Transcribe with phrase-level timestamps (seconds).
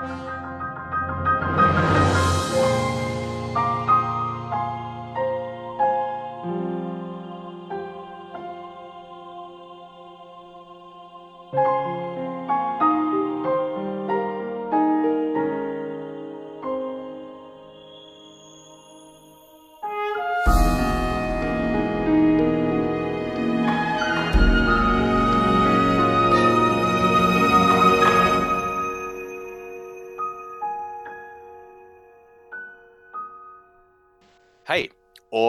[0.00, 0.37] Hei,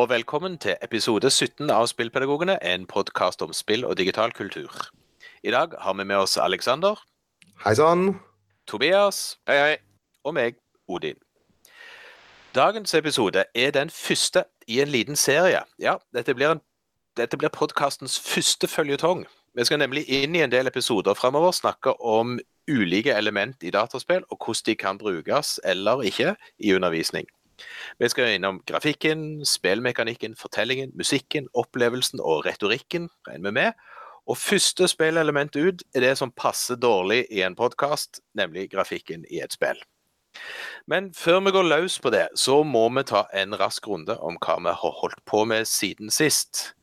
[0.09, 4.71] og velkommen til episode 17 av Spillpedagogene, en podkast om spill og digital kultur.
[5.43, 6.97] I dag har vi med oss Alexander,
[7.63, 8.15] Hei sann.
[8.65, 9.77] Tobias Hei, hei.
[10.23, 10.55] og meg,
[10.87, 11.19] Odin.
[12.55, 15.61] Dagens episode er den første i en liten serie.
[15.79, 16.61] Ja, dette blir, en,
[17.17, 19.27] dette blir podkastens første føljetong.
[19.53, 22.39] Vi skal nemlig inn i en del episoder fremover snakke om
[22.69, 27.29] ulike element i dataspill, og hvordan de kan brukes eller ikke i undervisning.
[27.99, 33.85] Vi skal innom grafikken, spillmekanikken, fortellingen, musikken, opplevelsen og retorikken, regner vi med.
[34.29, 39.41] Og første spillelement ut er det som passer dårlig i en podkast, nemlig grafikken i
[39.43, 39.79] et spill.
[40.87, 44.37] Men før vi går løs på det, så må vi ta en rask runde om
[44.37, 46.75] hva vi har holdt på med siden sist.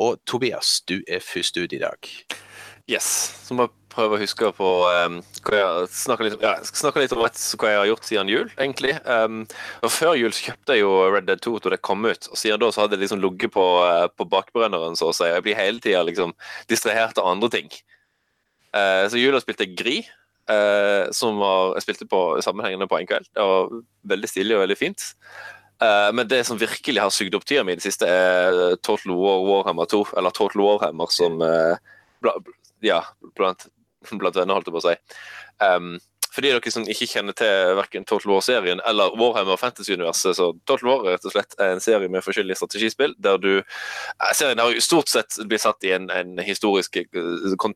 [0.00, 2.12] Og Tobias, du er først ut i dag.
[2.90, 3.08] Yes.
[3.52, 7.22] Må jeg prøve å huske på um, hva jeg snakke litt, ja, snakke litt om
[7.22, 8.94] rett, hva jeg har gjort siden jul, egentlig.
[9.04, 9.42] Um,
[9.84, 12.40] og Før jul så kjøpte jeg jo Red Dead 2 da det kom ut, og
[12.40, 15.28] siden da så hadde det liksom ligget på, uh, på bakbrenneren, så å si.
[15.28, 16.34] Jeg blir hele tida liksom
[16.72, 17.72] distrahert av andre ting.
[18.72, 19.96] Uh, så jula spilte jeg Gri,
[20.50, 23.28] uh, som var, jeg spilte på sammenhengende på en kveld.
[23.32, 23.82] Det var
[24.14, 25.10] veldig stilig og veldig fint.
[25.82, 29.12] Uh, men det som virkelig har sugd opp tida mi i det siste, er Total
[29.18, 31.42] War Warhammer 2, eller Total Warhammer som
[32.82, 33.00] ja,
[33.36, 33.66] blant,
[34.20, 34.96] blant venner, holdt jeg på å si.
[35.62, 35.94] Um,
[36.32, 40.88] for de dere som ikke kjenner til verken Total War-serien eller Warhammer Fantasy-universet, så Total
[40.88, 44.80] War rett og slett en serie med forskjellige strategispill, der du eh, Serien har jo
[44.80, 46.96] stort sett blitt satt i en, en historisk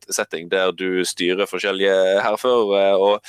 [0.09, 1.93] setting, der du styrer forskjellige
[2.25, 3.19] hærførere og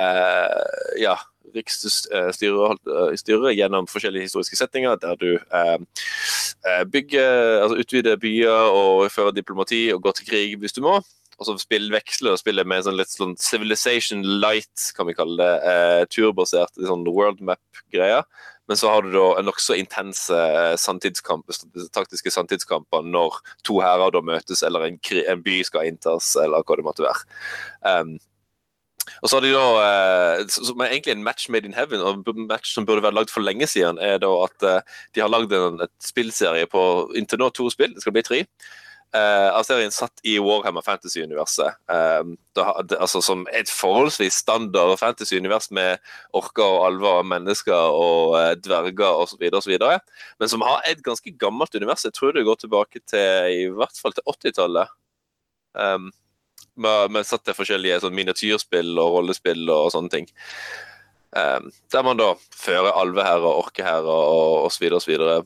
[0.00, 1.18] uh, ja,
[1.54, 2.80] riksstyret
[3.20, 9.88] styrer gjennom forskjellige historiske settinger, der du eh, bygger, altså utvider byer og fører diplomati
[9.92, 11.00] og går til krig hvis du må.
[11.40, 11.56] Og så
[11.90, 15.52] veksler og spiller med sånn litt sånn Civilization Light, kan vi kalle det.
[15.72, 18.26] Eh, turbasert sånn world map-greier.
[18.68, 20.36] Men så har du da nokså intense
[20.78, 21.48] sanntidskamp,
[21.96, 26.84] taktiske sanntidskamper når to hærer møtes, eller en, en, by skal inntas, eller hva det
[26.86, 27.24] måtte være.
[27.82, 28.12] Um,
[29.22, 32.28] og så har de da, eh, som er egentlig en match made in heaven, og
[32.46, 35.56] match som burde vært lagd for lenge siden, er da at eh, de har lagd
[35.56, 36.84] en spillserie på
[37.18, 38.44] inntil nå to spill, det skal bli tre.
[39.10, 41.80] Uh, av serien satt i Warhammer Fantasy-universet.
[41.90, 45.98] Um, altså Som et forholdsvis standard fantasy-univers med
[46.36, 49.42] orker og alver og mennesker og uh, dverger osv.
[49.50, 49.74] osv.
[50.38, 52.06] Men som har et ganske gammelt univers.
[52.06, 54.94] Jeg tror det går tilbake til i hvert fall til 80-tallet.
[55.74, 56.12] Um,
[56.78, 60.30] vi satt til forskjellige sånn miniatyrspill og rollespill og sånne ting.
[61.30, 64.88] Um, der man da fører alveherrer, orkeherrer og osv.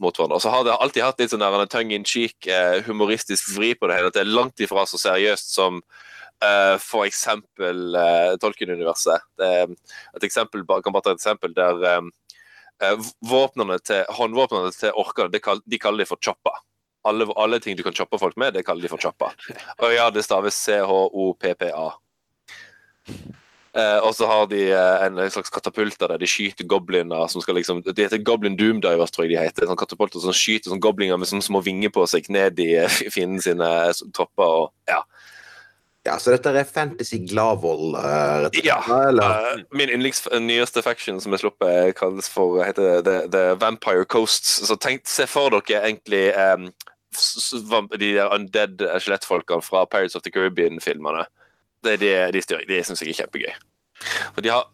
[0.00, 0.38] mot hverandre.
[0.38, 3.52] Og så har det alltid hatt litt sånn der en tongue in cheek, uh, humoristisk
[3.52, 4.08] vri på det hele.
[4.08, 9.28] At det er langt ifra så seriøst som uh, for eksempel uh, Tolkien-universet.
[9.44, 12.12] Et eksempel, kan bare ta et eksempel der um,
[13.28, 16.56] våpnene til, håndvåpnene til orkene de kaller de for choppa.
[17.04, 19.34] Alle, alle, ting du kan choppe folk med, det kaller de for choppa.
[19.84, 21.88] Og ja, det staves C-H-O-P-P-A.
[23.74, 27.56] Uh, og så har de eh, en slags katapulter der de skyter gobliner som skal
[27.58, 29.66] liksom De heter Goblin Doomdivers, tror jeg de heter.
[29.66, 33.00] Sånn katapulter som skyter sånn goblinger med sånne små vinger på seg ned i uh,
[33.14, 33.66] fienden sine
[34.14, 34.46] tropper.
[34.46, 35.02] og ja.
[36.06, 37.96] Ja, Så dette er fantasy gladvold?
[37.98, 38.78] Uh, ja.
[38.86, 44.60] Uh, min yndlings nyeste faction som er sluppet, kalles for heter The, The Vampire Coasts.
[44.68, 46.68] Så tenk, se for dere egentlig um,
[47.98, 51.26] de der undead skjelettfolkene fra Pirates of the Caribbean-filmene.
[51.84, 53.52] Det, det, de, de syns jeg er kjempegøy.
[54.34, 54.64] Og de har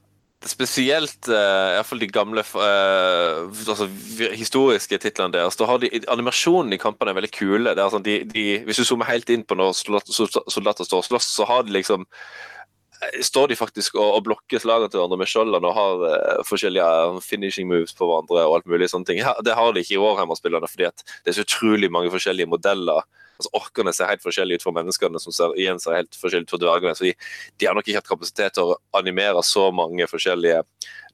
[0.49, 3.89] spesielt uh, iallfall de gamle uh, altså,
[4.33, 5.59] historiske titlene deres.
[5.61, 7.75] Da har de Animasjonen i kampene er veldig kule.
[7.77, 11.09] Det er sånn, de, de, hvis du zoomer helt inn på når soldater står og
[11.11, 15.21] slåss, så har de liksom eh, står de faktisk og, og blokker slagene til hverandre
[15.21, 18.47] med skjoldene og har uh, forskjellige finishing moves på hverandre.
[18.47, 19.21] og alt mulig sånne ting.
[19.45, 23.05] Det har de ikke i Warhammer-spillerne, fordi det er så utrolig mange forskjellige modeller
[23.41, 26.55] altså Orkene ser helt forskjellige ut for menneskene, som ser, igjen ser helt forskjellig ut
[26.55, 26.95] for dvergene.
[26.99, 27.15] Så de,
[27.57, 30.63] de, har nok ikke hatt kapasitet til å animere så mange forskjellige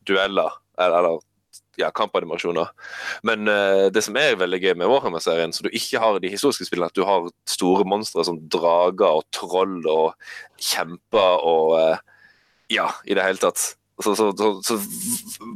[0.06, 1.25] dueller, eller, eller
[1.81, 2.69] ja, kampanimasjoner.
[3.26, 6.69] Men uh, det som er veldig gøy med Warhammer-serien, så du ikke har de historiske
[6.69, 10.14] spillene, at du har store monstre som drager og troll og
[10.73, 12.05] kjemper og uh,
[12.73, 13.76] Ja, i det hele tatt.
[14.04, 14.76] Så, så, så,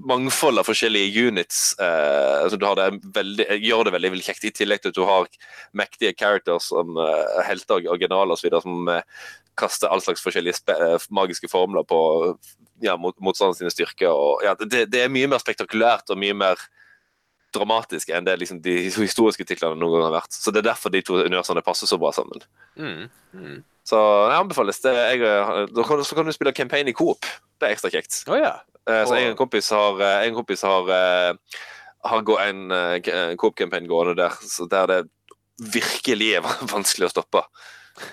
[0.08, 4.80] mangfold av forskjellige units eh, altså det veldig, gjør det veldig, veldig kjekt, i tillegg
[4.80, 5.28] til at du har
[5.76, 8.56] mektige characters som eh, helter og originaler osv.
[8.64, 9.04] som eh,
[9.60, 12.00] kaster all slags forskjellige eh, magiske formler på
[12.80, 14.08] ja, mot, sine styrker.
[14.08, 16.62] Og, ja, det, det er mye mer spektakulært og mye mer
[17.54, 20.32] dramatisk enn det liksom, de historiske titlene noen gang har vært.
[20.36, 22.44] Så Det er derfor de to universene passer så bra sammen.
[22.78, 23.08] Mm.
[23.34, 23.60] Mm.
[23.90, 23.98] Så
[24.30, 24.80] det anbefales.
[24.84, 27.26] Det, jeg, eh, da kan, så kan du spille campaign i coop.
[27.58, 28.22] Det er ekstra kjekt.
[28.30, 28.58] Oh, ja.
[28.86, 30.92] Eh, Så jeg og en kompis har, eh, en kompis har,
[32.10, 35.00] har gå, en en coop-campaign gående der, så der det
[35.74, 37.44] virkelig er vanskelig å stoppe.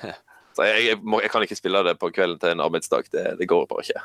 [0.58, 3.12] Så jeg, jeg, må, jeg kan ikke spille det på kvelden til en arbeidsdag.
[3.14, 4.00] Det, det går bare ikke.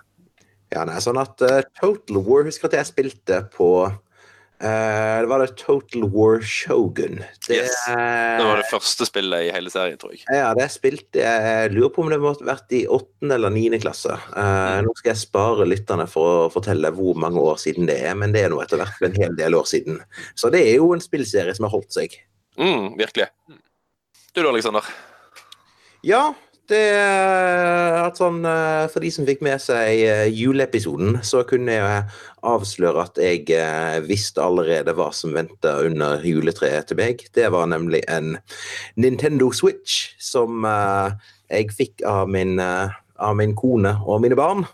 [0.75, 3.69] Ja, nei, sånn at uh, Total War Husker at jeg spilte på
[4.63, 7.19] Det var det Total War Shogun.
[7.49, 7.75] Det, Yes.
[7.89, 10.23] Det var det første spillet i hele serien, tror jeg.
[10.31, 13.81] Ja, det spilte jeg Jeg lurer på om det måtte vært i åttende eller niende
[13.83, 14.15] klasse.
[14.15, 18.15] Eh, nå skal jeg spare lytterne for å fortelle hvor mange år siden det er,
[18.19, 19.99] men det er nå etter hvert en hel del år siden.
[20.39, 22.15] Så det er jo en spillserie som har holdt seg.
[22.61, 23.29] Mm, virkelig.
[24.33, 24.87] Du da, Aleksander?
[26.07, 26.33] Ja,
[26.71, 26.83] det
[28.03, 32.05] at sånn eh, For de som fikk med seg eh, juleepisoden, så kunne jeg
[32.47, 37.23] avsløre at jeg eh, visste allerede hva som venta under juletreet til meg.
[37.35, 38.37] Det var nemlig en
[39.01, 41.15] Nintendo Switch som eh,
[41.53, 42.93] jeg fikk av min, eh,
[43.23, 44.67] av min kone og mine barn.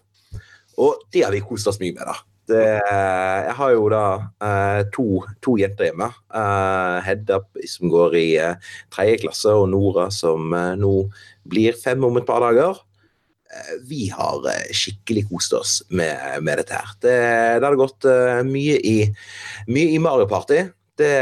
[0.78, 2.16] Og det har vi kost oss mye med, da.
[2.48, 4.04] Det, jeg har jo da
[4.40, 6.08] eh, to, to jenter hjemme.
[6.32, 10.94] Eh, Hedda som går i eh, tredje klasse, og Nora som eh, nå
[11.48, 12.80] blir fem om et par dager.
[13.48, 16.90] Eh, Vi har eh, skikkelig kost oss med, med dette her.
[17.00, 17.14] Det,
[17.58, 18.98] det hadde gått eh, mye i,
[19.70, 20.66] mye i Mario Party.
[20.98, 21.14] Det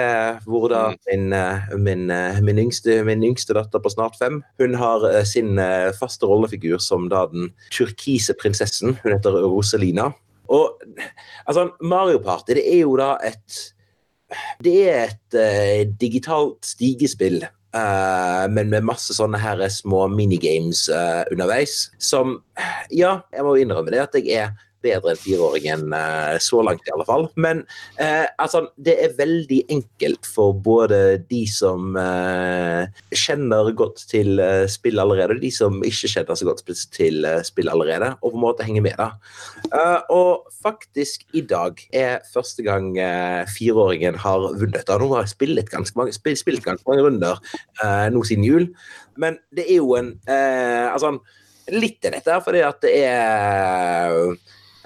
[0.46, 4.74] hvor da min, eh, min, eh, min, yngste, min yngste datter på snart fem Hun
[4.80, 5.60] har sin
[5.98, 8.96] faste rollefigur som da den turkise prinsessen.
[9.04, 10.10] Hun heter Roselina.
[10.48, 10.80] Og
[11.46, 13.62] altså, Mario Party det er jo da et
[14.64, 17.44] Det er et uh, digitalt stigespill.
[17.76, 21.90] Eh, men med masse sånne her små minigames uh, underveis.
[21.98, 22.40] Som
[22.90, 26.92] Ja, jeg må innrømme det at jeg er bedre enn fireåringen eh, så langt, i
[26.94, 27.26] alle fall.
[27.40, 27.62] Men
[28.02, 31.00] eh, altså, det er veldig enkelt for både
[31.30, 36.48] de som eh, kjenner godt til eh, spill allerede, og de som ikke kjenner så
[36.48, 36.64] godt
[36.94, 38.98] til eh, spill allerede, og på en måte henge med.
[38.98, 39.12] da.
[39.70, 42.92] Eh, og faktisk i dag er første gang
[43.50, 44.84] fireåringen har vunnet.
[44.86, 44.96] Da.
[44.98, 47.40] Nå har jeg spilt ganske mange, spilt, spilt ganske mange runder
[48.12, 48.68] nå siden jul,
[49.20, 51.16] men det er jo en altså,
[51.66, 54.36] Litt av dette fordi at det er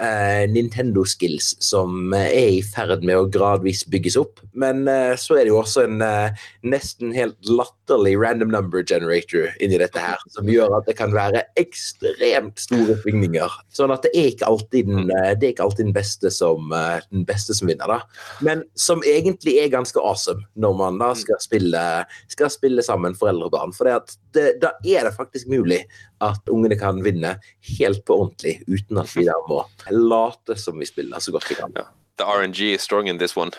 [0.01, 4.41] eh, Nintendo skills som eh, er i ferd med å gradvis bygges opp.
[4.53, 9.51] Men eh, så er det jo også en eh, nesten helt latterlig random number generator
[9.63, 13.59] inni dette her, som gjør at det kan være ekstremt store svingninger.
[13.77, 16.73] Sånn at det er ikke alltid den, eh, det er ikke alltid den, beste som,
[16.77, 18.01] eh, den beste som vinner, da.
[18.47, 21.85] Men som egentlig er ganske awesome når man da skal spille,
[22.31, 23.75] skal spille sammen foreldre og barn.
[23.77, 25.83] For det at det, da er det faktisk mulig
[26.21, 27.37] at ungene kan vinne
[27.79, 31.59] helt på ordentlig, uten at vi da må late som vi spiller så godt vi
[31.59, 31.77] kan.
[32.21, 33.53] The RNG is strong in this one.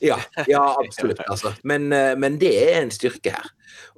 [0.00, 1.20] Ja, ja absolutt.
[1.28, 1.52] Altså.
[1.62, 3.48] Men, eh, men det er en styrke her.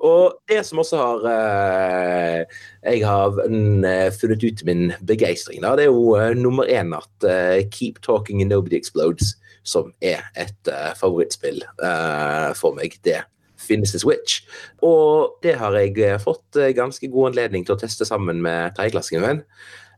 [0.03, 2.44] Og det som også har eh,
[2.82, 7.29] Jeg har mm, eh, funnet ut min begeistring, det er jo eh, nummer én at
[7.29, 12.99] eh, Keep Talking and Nobody Explodes, som er et eh, favorittspill eh, for meg.
[13.04, 13.23] Det
[13.62, 14.42] finnes en Switch.
[14.85, 18.76] Og det har jeg eh, fått eh, ganske god anledning til å teste sammen med
[18.76, 19.42] tredjeklassingen min.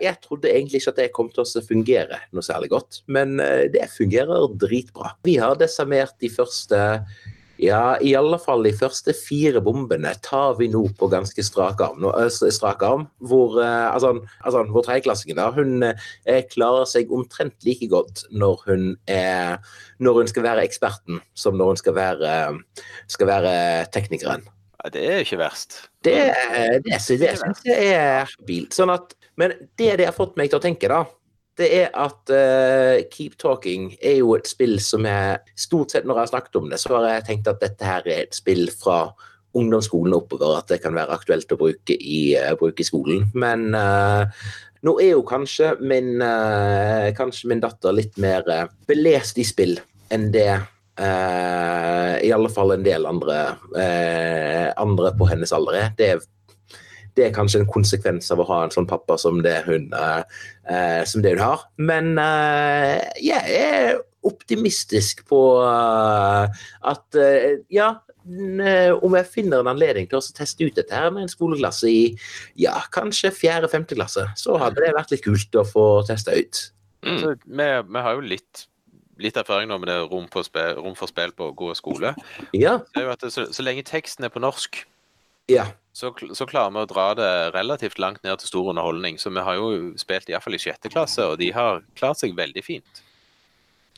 [0.03, 3.67] Jeg trodde egentlig ikke at det kom til å fungere noe særlig godt, men eh,
[3.73, 5.15] det fungerer dritbra.
[5.27, 6.81] Vi har desamert de første
[7.57, 12.01] ja, i alle fall de første fire bombene tar vi nå på ganske strak arm.
[12.03, 17.57] Nå, eh, strak arm hvor eh, altså, altså, vår tredjeklassingen hun eh, klarer seg omtrent
[17.67, 19.63] like godt når hun, er,
[20.03, 22.35] når hun skal være eksperten, som når hun skal være,
[23.13, 23.57] skal være
[23.95, 24.47] teknikeren.
[24.83, 25.85] Ja, det er jo ikke verst.
[26.05, 28.75] Det, det, det, det syns jeg er habilt.
[28.77, 31.05] Sånn at, men det det har fått meg til å tenke, da,
[31.61, 36.19] det er at uh, Keep Talking er jo et spill som er Stort sett når
[36.19, 38.67] jeg har snakket om det, så har jeg tenkt at dette her er et spill
[38.75, 39.07] fra
[39.55, 43.29] ungdomsskolen oppover, at det kan være aktuelt å bruke i, uh, bruke i skolen.
[43.39, 44.27] Men uh,
[44.85, 46.19] nå er jo kanskje min,
[47.17, 48.45] kanskje min datter litt mer
[48.85, 49.79] belest i spill
[50.13, 50.51] enn det
[51.01, 53.39] i alle fall en del andre,
[54.77, 55.89] andre på hennes alder er.
[55.97, 56.27] Er-
[57.15, 60.41] det er kanskje en konsekvens av å ha en sånn pappa som det hun, eh,
[60.71, 61.69] eh, som det hun har.
[61.79, 67.95] Men eh, jeg er optimistisk på eh, at eh, ja,
[68.25, 72.05] om jeg finner en anledning til å teste ut dette her med en skoleklasse i
[72.57, 76.63] ja, kanskje fjerde-femte klasse, så hadde det vært litt kult å få testa ut.
[77.05, 77.19] Mm.
[77.21, 78.65] Så vi, vi har jo litt,
[79.21, 82.15] litt erfaring nå med det rom for, spill, rom for spill på gode skole.
[82.57, 82.79] Ja.
[82.97, 84.81] Det, så, så lenge teksten er på norsk,
[85.51, 85.67] Ja.
[85.93, 89.19] så, så klarer vi å dra det relativt langt ned til stor underholdning.
[89.21, 92.65] Så vi har jo spilt iallfall i sjette klasse, og de har klart seg veldig
[92.65, 93.03] fint.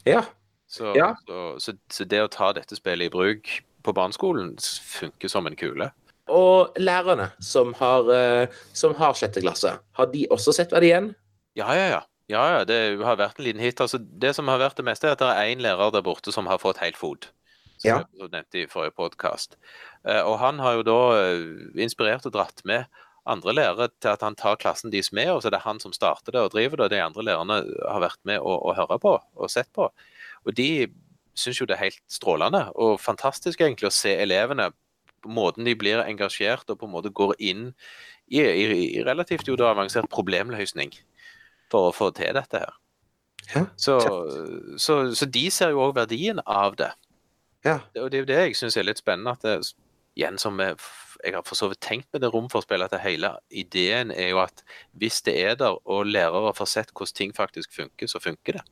[0.07, 0.25] Ja.
[0.67, 1.13] Så, Ja.
[1.29, 3.53] så, så, så det å ta dette spillet i bruk
[3.87, 5.93] på barneskolen funker som en kule.
[6.27, 11.13] Og lærerne som har, eh, som har sjette klasse, har de også sett verdien?
[11.55, 12.03] Ja, ja, ja.
[12.27, 13.79] Ja, ja, det har vært en liten hit.
[13.79, 16.33] Altså, det som har vært det meste, er at det er én lærer der borte
[16.35, 17.29] som har fått helt fot.
[17.77, 17.97] Som Ja.
[18.19, 19.57] jeg nevnte i forrige podkast.
[20.05, 21.43] Og han har jo da eh,
[21.83, 22.87] inspirert og dratt med
[23.27, 25.93] andre lærere til at han tar klassen deres med, og så er det han som
[25.93, 27.57] starter det og driver det, og de andre lærerne
[27.91, 29.89] har vært med å, å høre på og sett på.
[30.47, 30.87] Og de
[31.35, 34.71] syns jo det er helt strålende og fantastisk egentlig å se elevene
[35.27, 37.73] måten de blir engasjert og på en måte går inn
[38.31, 38.65] i, i,
[38.97, 40.95] i relativt jo da avansert problemløsning
[41.73, 42.77] for å få til dette her.
[43.55, 43.99] Ja, Så,
[44.79, 46.93] så, så de ser jo òg verdien av det.
[47.67, 47.81] Ja.
[47.95, 49.33] Det- Og det er jo det jeg syns er litt spennende.
[49.35, 49.73] at det,
[50.17, 50.77] igjen som jeg,
[51.25, 54.39] jeg har for så vidt tenkt med det romforspillet, at det hele ideen er jo
[54.41, 54.63] at
[54.97, 58.63] hvis det er der, og lærere får sett hvordan ting faktisk funker, så funker det.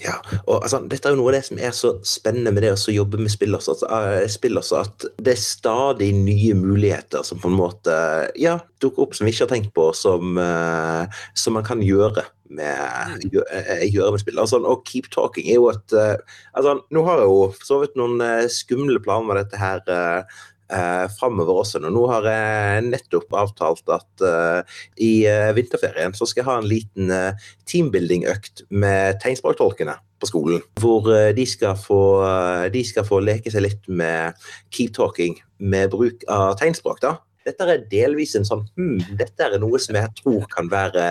[0.00, 0.14] Ja,
[0.48, 2.92] og altså, Dette er jo noe av det som er så spennende med det å
[2.94, 7.38] jobbe med spill også, at, eh, spill også, at det er stadig nye muligheter som
[7.38, 11.52] på en måte ja, dukker opp som vi ikke har tenkt på, som, eh, som
[11.52, 12.24] man kan gjøre
[12.58, 14.48] med, eh, gjøre med spillere.
[14.50, 16.16] Sånn, og Keep Talking er jo et uh,
[16.52, 19.82] altså, Nå har jeg jo for så vidt noen uh, skumle planer med dette her
[19.88, 21.82] uh, framover også.
[21.82, 21.90] Nå.
[21.92, 26.70] nå har jeg nettopp avtalt at uh, i uh, vinterferien så skal jeg ha en
[26.70, 30.62] liten eh, teambuilding-økt med tegnspråktolkene på skolen.
[30.80, 34.38] Hvor eh, de skal, få, eh, de skal få leke seg litt med
[34.74, 37.02] keep talking med bruk av tegnspråk.
[37.02, 37.16] da.
[37.46, 41.04] Dette er delvis en sånn hm, Dette er noe som jeg tror kan være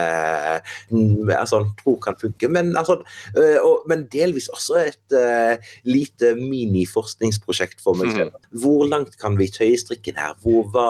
[0.91, 2.99] mm, altså, tror kan funke, men, altså,
[3.37, 8.37] øh, og, men delvis også et uh, lite mini-forskningsprosjekt for meg selv.
[8.63, 10.37] Hvor langt kan vi tøye strikken her?
[10.43, 10.87] Hvor, hva,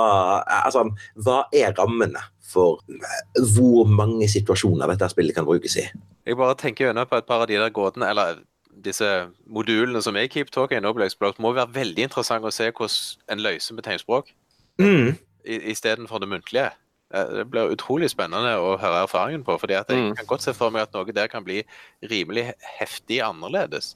[0.62, 0.88] altså,
[1.26, 2.22] hva er rammene
[2.52, 2.82] for
[3.56, 5.88] hvor mange situasjoner dette spillet kan brukes i?
[6.28, 8.42] Jeg bare tenker gjennom på et par av de der gåtene, eller
[8.82, 9.08] disse
[9.46, 13.34] modulene som er i Keep Talking Noble Explode, må være veldig interessant å se hvordan
[13.36, 14.32] en løser med tegnspråk
[14.82, 15.18] Mm.
[15.46, 16.72] I- istedenfor det muntlige.
[17.14, 20.16] Eh, Det blir utrolig spennende å høre erfaringen på, fordi at jeg Mm.
[20.16, 21.64] kan godt se for meg at noe der kan bli
[22.04, 23.96] rimelig heftig annerledes.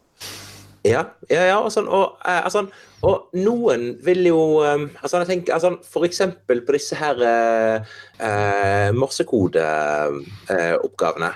[0.85, 2.67] Ja, ja, ja og, sånn, og, eh, altså,
[3.01, 7.79] og noen vil jo eh, altså, jeg tenker, altså, For eksempel på disse her eh,
[8.19, 11.33] eh, morsekodeoppgavene.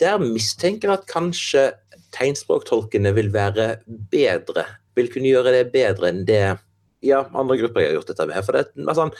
[0.00, 1.72] der mistenker jeg at kanskje
[2.12, 3.76] tegnspråktolkene vil være
[4.10, 4.64] bedre.
[4.96, 6.58] Vil kunne gjøre det bedre enn det
[7.02, 8.46] ja, andre grupper jeg har gjort dette med.
[8.46, 9.10] For det er altså,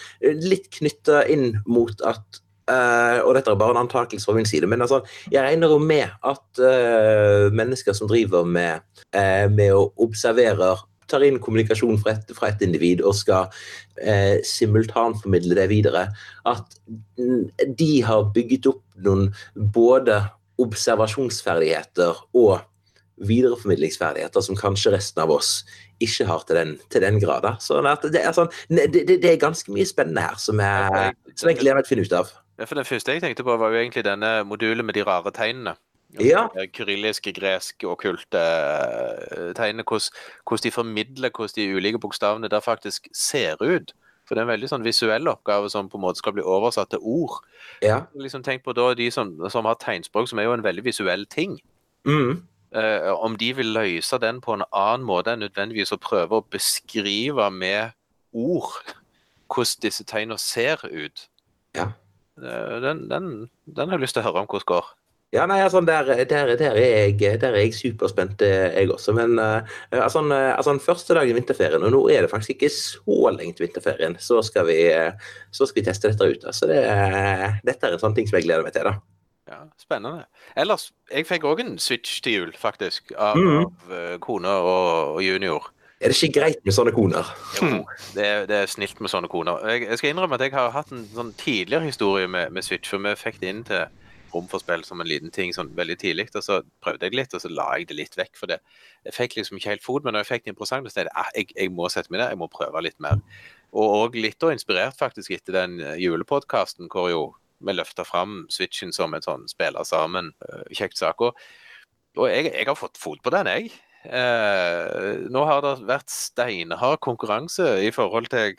[0.46, 4.68] litt knytta inn mot at Uh, og dette er bare en antakelse fra min side,
[4.70, 5.00] men altså,
[5.32, 8.84] jeg regner jo med at uh, mennesker som driver med
[9.16, 10.68] uh, med å observere
[11.10, 16.06] tar inn kommunikasjon fra et, fra et individ og skal uh, simultanformidle det videre,
[16.48, 16.78] at
[17.82, 19.32] de har bygget opp noen
[19.74, 20.22] både
[20.62, 22.60] observasjonsferdigheter og
[23.21, 25.62] videreformidlingsferdigheter som kanskje resten av oss
[26.02, 27.47] ikke har til den, til den grad.
[27.62, 31.50] Sånn at det, er sånn, det, det, er ganske mye spennende her som jeg, som
[31.50, 32.35] jeg gleder meg til å finne ut av.
[32.59, 35.33] Ja, for Det første jeg tenkte på, var jo egentlig denne modulet med de rare
[35.35, 35.76] tegnene.
[36.21, 36.45] Ja.
[36.76, 39.85] Kyrilliske, greske, okkulte eh, tegnene.
[39.88, 43.95] Hvordan, hvordan de formidler hvordan de ulike bokstavene der faktisk ser ut.
[44.28, 46.92] For det er en veldig sånn visuell oppgave som på en måte skal bli oversatt
[46.92, 47.40] til ord.
[47.83, 48.04] Ja.
[48.14, 51.26] Liksom Tenk på da de som, som har tegnspråk, som er jo en veldig visuell
[51.26, 51.59] ting.
[52.07, 52.42] Mm.
[52.72, 56.46] Eh, om de vil løse den på en annen måte enn nødvendigvis å prøve å
[56.54, 57.92] beskrive med
[58.32, 58.94] ord
[59.52, 61.26] hvordan disse tegnene ser ut.
[61.76, 61.90] Ja.
[62.40, 63.28] Eh, Den, den,
[63.68, 64.90] den har jeg lyst til å høre om hvordan går.
[65.32, 69.14] Ja, nei, altså, der, der, der, er jeg, der er jeg superspent, eh, jeg også.
[69.16, 73.32] Men uh, altså, altså, første dagen i vinterferien, og nå er det faktisk ikke så
[73.32, 74.82] lenge til vinterferien, så skal vi,
[75.52, 76.44] så skal vi teste dette ut.
[76.44, 76.84] Altså, det,
[77.64, 78.88] dette er en sånn ting som jeg gleder meg til.
[78.88, 79.12] da.
[79.52, 80.25] Ja, Spennende.
[80.56, 83.59] Ellers, jeg fikk òg en Switch til jul, faktisk, av, mm.
[83.61, 85.68] av eh, kone og, og junior.
[86.02, 87.28] Er det ikke greit med sånne koner?
[87.61, 87.82] Jo,
[88.16, 89.61] det, er- det er snilt med sånne koner.
[89.71, 92.88] Jeg, jeg skal innrømme at jeg har hatt en sånn tidligere historie med, med Switch,
[92.90, 93.85] for vi fikk det inn til
[94.32, 96.26] rom for spill som en liten ting sånn veldig tidlig.
[96.35, 98.32] Og så prøvde jeg litt, og så la jeg det litt vekk.
[98.40, 98.59] For det,
[99.06, 101.18] jeg fikk liksom ikke helt fot, men når jeg fikk det interessant, så tenkte det,
[101.23, 103.21] ah, jeg, jeg må sette meg ned, jeg må prøve litt mer.
[103.71, 107.23] Og, og litt og inspirert faktisk etter den eh, julepodkasten hvor jo
[107.66, 111.23] vi løfta fram Switchen som en sånn spiller sammen, eh, kjekt sak.
[111.25, 111.38] Og,
[112.19, 113.73] og jeg, jeg har fått fot på den, jeg.
[114.02, 118.57] Eh, nå har det vært steinhard konkurranse i forhold til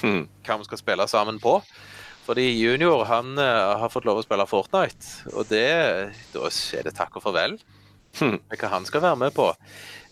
[0.00, 0.28] Hmm.
[0.46, 1.58] hva vi skal spille sammen på.
[2.26, 5.66] Fordi junior han eh, har fått lov å spille Fortnite, og det,
[6.32, 7.58] da er det takk og farvel.
[8.18, 8.40] Hmm.
[8.48, 9.50] med Hva han skal være med på.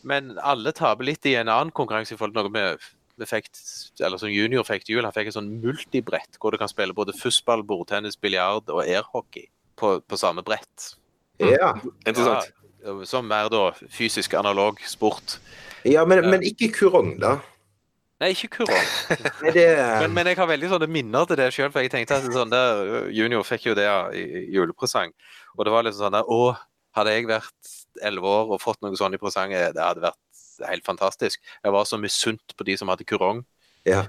[0.05, 2.93] Men alle taper litt i en annen konkurranse i forhold til noe vi,
[3.29, 3.49] fikk,
[4.03, 5.07] eller som junior fikk til jul.
[5.07, 9.47] Han fikk et sånn multibrett hvor du kan spille både fussball, bordtennis, biljard og airhockey
[9.79, 10.95] på, på samme brett.
[11.43, 12.53] Ja, Interessant.
[12.85, 15.39] Ja, som mer da fysisk analog sport.
[15.89, 17.39] ja men, men ikke kurong, da.
[18.23, 18.91] Nei, ikke kurong.
[19.57, 19.65] Det
[20.03, 22.53] Men, men jeg har veldig sånne minner til det sjøl, for jeg tenkte at sånn
[22.53, 25.15] der, junior fikk jo det ja, i julepresang.
[25.59, 26.55] Og det var liksom sånn der Å,
[26.95, 27.75] hadde jeg vært
[28.07, 30.21] elleve år og fått noe sånt i presang, det hadde vært
[30.63, 31.43] helt fantastisk.
[31.65, 33.43] Jeg var så misunt på de som hadde kurong.
[33.89, 34.05] Ja.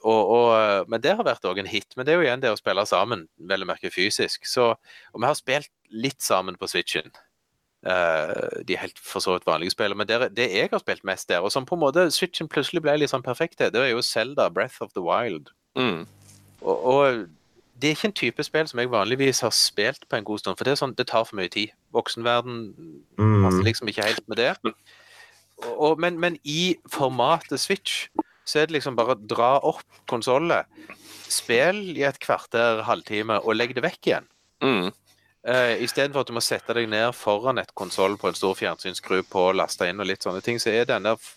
[0.00, 1.96] Og, og, men det har vært òg en hit.
[1.96, 4.46] Men det er jo igjen det å spille sammen, vel å merke fysisk.
[4.48, 4.72] Så,
[5.12, 7.10] og vi har spilt litt sammen på Switchen.
[7.80, 10.02] Uh, de helt for så vidt vanlige spillene.
[10.02, 12.84] Men det, det jeg har spilt mest der, og som på en måte Switchen plutselig
[12.84, 15.52] ble litt sånn perfekt til, det er jo Zelda Breath of the Wild.
[15.78, 16.04] Mm.
[16.60, 17.26] Og, og
[17.80, 20.58] det er ikke en type spill som jeg vanligvis har spilt på en god stund,
[20.58, 21.72] for det, er sånn, det tar for mye tid.
[21.96, 22.58] Voksenverden
[23.16, 24.74] passer mm, liksom ikke helt med det.
[25.76, 28.06] Og, men, men i formatet Switch
[28.48, 30.66] så er det liksom bare å dra opp konsollet,
[31.30, 34.30] spill i et kvarter, halvtime, og legg det vekk igjen.
[34.64, 34.88] Mm.
[35.46, 39.22] Uh, Istedenfor at du må sette deg ned foran et konsoll på en stor fjernsynsskru
[39.30, 41.30] på, og laste inn og litt sånne ting, så er denne der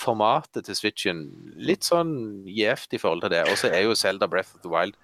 [0.00, 1.20] formatet til Switchen
[1.60, 2.14] litt sånn
[2.48, 3.42] gjevt i forhold til det.
[3.50, 4.96] Og så er jo Zelda Breath of the Wild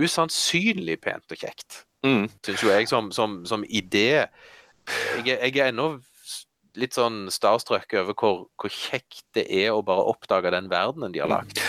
[0.00, 2.26] usannsynlig pent og kjekt, Mm.
[2.44, 4.26] syns jo jeg, som, som, som idé.
[5.24, 5.94] Jeg, jeg er ennå
[6.76, 11.20] litt sånn starstruck over hvor, hvor kjekt det er å bare oppdage den verdenen de
[11.22, 11.60] har lagd.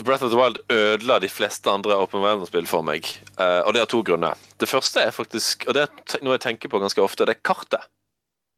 [0.00, 3.04] Breath of the Wild ødela de fleste andre Open World-spill for meg.
[3.36, 4.38] Uh, og det har to grunner.
[4.60, 7.42] Det første er faktisk, og det er noe jeg tenker på ganske ofte, det er
[7.44, 7.84] kartet.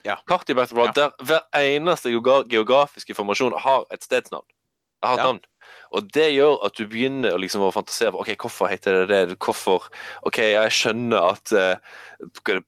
[0.07, 0.17] Ja.
[0.31, 4.47] Kartet i Breath of the Wild, der hver eneste geogra- geografiske formasjon har et stedsnavn.
[5.03, 5.33] Har et Ja.
[5.33, 5.41] navn.
[5.93, 9.39] Og det gjør at du begynner liksom å fantasere på ok, hvorfor heter det det,
[9.39, 9.89] hvorfor
[10.27, 12.63] Ok, jeg skjønner at det,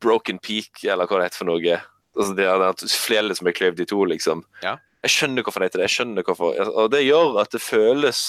[0.00, 1.78] Broken Peak, eller hva det heter for noe.
[2.16, 4.42] Altså det er det fjellet som er kløyvd i to, liksom.
[4.64, 4.76] Ja.
[5.04, 5.88] Jeg skjønner hvorfor det heter det.
[5.90, 6.56] jeg skjønner hvorfor.
[6.66, 8.22] Og det gjør at det føles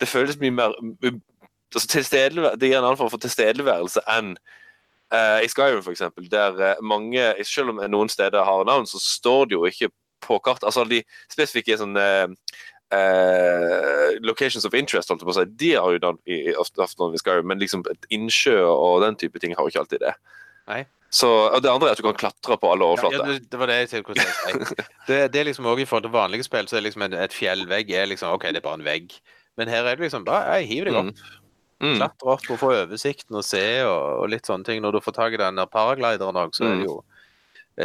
[0.00, 0.74] det føles mye mer
[1.74, 4.36] altså Det gir en annen form for tilstedeværelse enn
[5.14, 9.44] uh, i Skyrim, eksempel, der uh, mange Selv om noen steder har navn, så står
[9.50, 9.90] det jo ikke
[10.24, 10.64] på kart.
[10.64, 12.06] Altså de spesifikke sånne
[12.94, 16.54] uh, locations of interest, holdt jeg på å si, de har jo navn i, i,
[16.56, 19.74] ofte, ofte navn i Skyrim, men liksom et innsjø og den type ting har jo
[19.74, 20.14] ikke alltid det.
[20.70, 20.82] Nei.
[21.10, 23.16] Så, og Det andre er at du kan klatre på alle Ja, overflater.
[23.22, 24.82] ja, det, det var det jeg tenkte å si.
[25.08, 27.90] Det, det er liksom også I forhold til vanlige spill så er liksom et fjellvegg
[27.94, 29.12] er liksom, OK, det er bare en vegg.
[29.56, 31.20] Men her er det liksom bare jeg hiver deg opp.
[31.80, 31.94] Mm.
[32.00, 34.82] Klatre opp og få oversikten og se og, og litt sånne ting.
[34.82, 36.80] Når du får tak i den der paraglideren òg, så er Mm.
[36.82, 36.98] det jo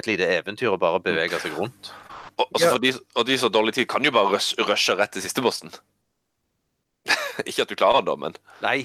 [0.02, 1.92] et lite eventyr å bare bevege seg rundt.
[2.40, 2.72] Og, altså, Ja.
[2.72, 5.44] for de, og de som har dårlig tid, kan jo bare rushe rett til siste
[5.44, 5.70] bossen.
[7.50, 8.82] ikke at du klarer det, men Nei.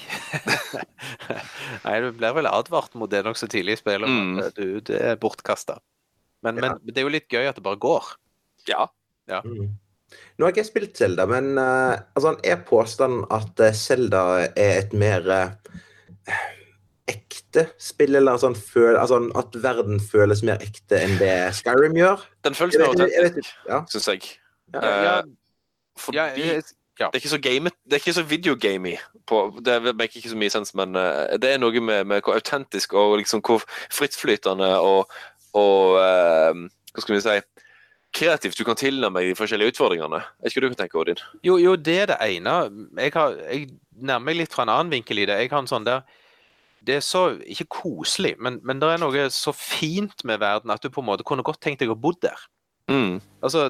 [1.87, 4.09] Nei, du blir vel advart mot det nokså tidlig i spillet.
[4.11, 4.39] Mm.
[4.57, 5.79] Du, det er bortkasta.
[6.47, 6.75] Men, Ja.
[6.77, 8.13] men det er jo litt gøy at det bare går.
[8.71, 8.87] ja.
[9.45, 9.75] mm.
[10.39, 14.21] Nå har ikke jeg spilt Zelda, men uh, altså, er påstanden at Selda Zelda
[14.55, 16.45] er et mer uh,
[17.11, 22.23] ekte spill, eller sånn føl, altså, at verden føles mer ekte enn det Skyrim gjør?
[22.47, 23.83] Den føles mer autentisk, Ja.
[23.91, 24.31] syns jeg.
[24.75, 25.17] Ja, Eh, Ja,
[25.97, 26.63] Fordi
[27.01, 28.97] ja, det er ikke så game, det er ikke så videogamey.
[29.67, 32.97] Det maker ikke så mye sens, men eh, det er noe med, med hvor autentisk
[32.97, 35.13] og liksom hvor frittflytende og,
[35.57, 36.65] og eh,
[36.97, 37.41] Hva skal vi si
[38.17, 40.23] kreativt du kan tilnærme deg de forskjellige utfordringene.
[40.41, 41.21] Er ikke du kan tenke, Odin?
[41.45, 42.55] Jo, jo, det er det ene.
[42.97, 45.37] Jeg, har, jeg nærmer meg litt fra en annen vinkel i det.
[45.43, 46.07] Jeg har en sånn der
[46.87, 50.83] Det er så Ikke koselig, men, men det er noe så fint med verden at
[50.83, 52.39] du på en måte kunne godt tenkt deg å bo der.
[52.89, 53.21] Mm.
[53.43, 53.69] Altså,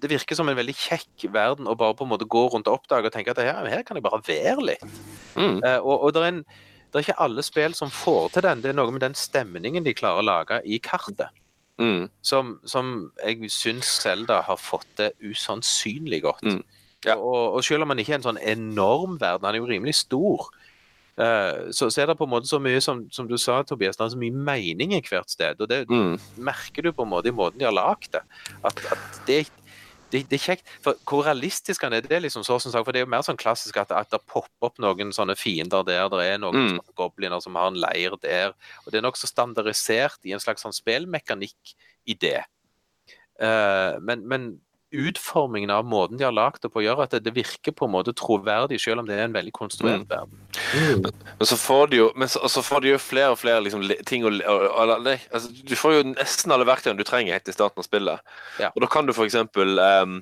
[0.00, 2.80] det- virker som en veldig kjekk verden å bare på en måte gå rundt og
[2.80, 4.84] oppdage og tenke at her, her kan jeg bare være litt.
[5.36, 5.62] Mm.
[5.64, 6.44] Uh, og og det, er en,
[6.90, 8.62] det er ikke alle spill som får til den.
[8.62, 11.28] Det er noe med den stemningen de klarer å lage i kartet.
[11.80, 12.10] Mm.
[12.20, 16.44] som, som jeg syns Selda har fått det usannsynlig godt.
[16.44, 16.58] Mm,
[17.06, 17.14] ja.
[17.16, 19.94] Og, og selv om han ikke er en sånn enorm verden, han er jo rimelig
[20.02, 20.50] stor,
[21.74, 24.06] så, så er det på en måte så mye som, som du sa, Tobias, det
[24.06, 25.60] er så mye mening i hvert sted.
[25.60, 26.16] Og det Mm.
[26.36, 28.22] merker du på en måte i måten de har lagd det.
[28.64, 29.40] At, at det,
[30.12, 30.70] det, det er kjekt.
[30.82, 33.10] For hvor realistisk han er, det er liksom så som sagt, for det er jo
[33.12, 36.56] mer sånn klassisk at, at det popper opp noen sånne fiender der, det er noen
[36.74, 36.80] Mm.
[36.98, 38.54] gobliner som har en leir der,
[38.86, 42.40] og det er nokså standardisert i en slags sånn spillmekanikk i det.
[43.40, 44.50] Uh, men, men
[44.90, 47.94] utformingen av måten de har lagd det på, gjør at det, det virker på en
[47.94, 50.08] måte troverdig, selv om det er en veldig konstruert Mm.
[50.08, 50.40] verden.
[50.74, 51.04] Mm.
[51.38, 53.84] Men så får de jo, men så, så får de jo flere og flere liksom,
[54.06, 57.48] ting å og, og, nei, altså, Du får jo nesten alle verktøyene du trenger helt
[57.48, 58.20] i starten av spillet.
[58.58, 58.70] Ja.
[58.74, 60.20] Og da kan du eksempel um,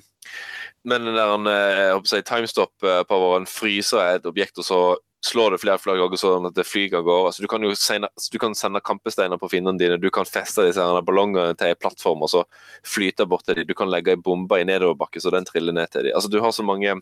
[0.83, 4.81] med den der eh, jeg håper å si, timestop-poweren fryse et objekt, og så
[5.25, 7.31] slår det flere flere ganger sånn at det flyr av gårde.
[7.31, 10.67] Altså, du kan jo sende, du kan sende kampesteiner på fiendene dine, du kan feste
[10.67, 12.45] disse her ballongene til en plattform og så
[12.87, 13.67] flyte bort til dem.
[13.69, 16.15] Du kan legge ei bombe i nedoverbakke så den triller ned til dem.
[16.15, 16.95] Altså, du har så mange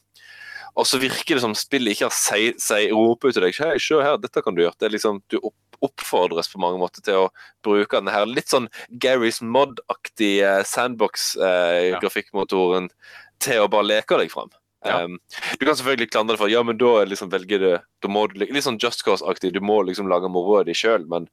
[0.78, 3.78] og så virker det som spillet ikke har si, si, roper ut til deg Hei,
[3.82, 4.78] se her, dette kan du gjøre.
[4.78, 7.32] Det er liksom, Du opp, oppfordres på mange måter til å
[7.66, 8.70] bruke den her litt sånn
[9.02, 12.96] Garys Mod-aktige sandbox-grafikkmotoren eh,
[13.42, 14.52] til å bare leke deg fram.
[14.86, 15.04] Ja.
[15.04, 15.18] Um,
[15.60, 18.38] du kan selvfølgelig klandre det for ja, men da liksom velger du da må du,
[18.40, 21.26] Litt sånn Just Cause-aktig, du må liksom lage moroa di sjøl, men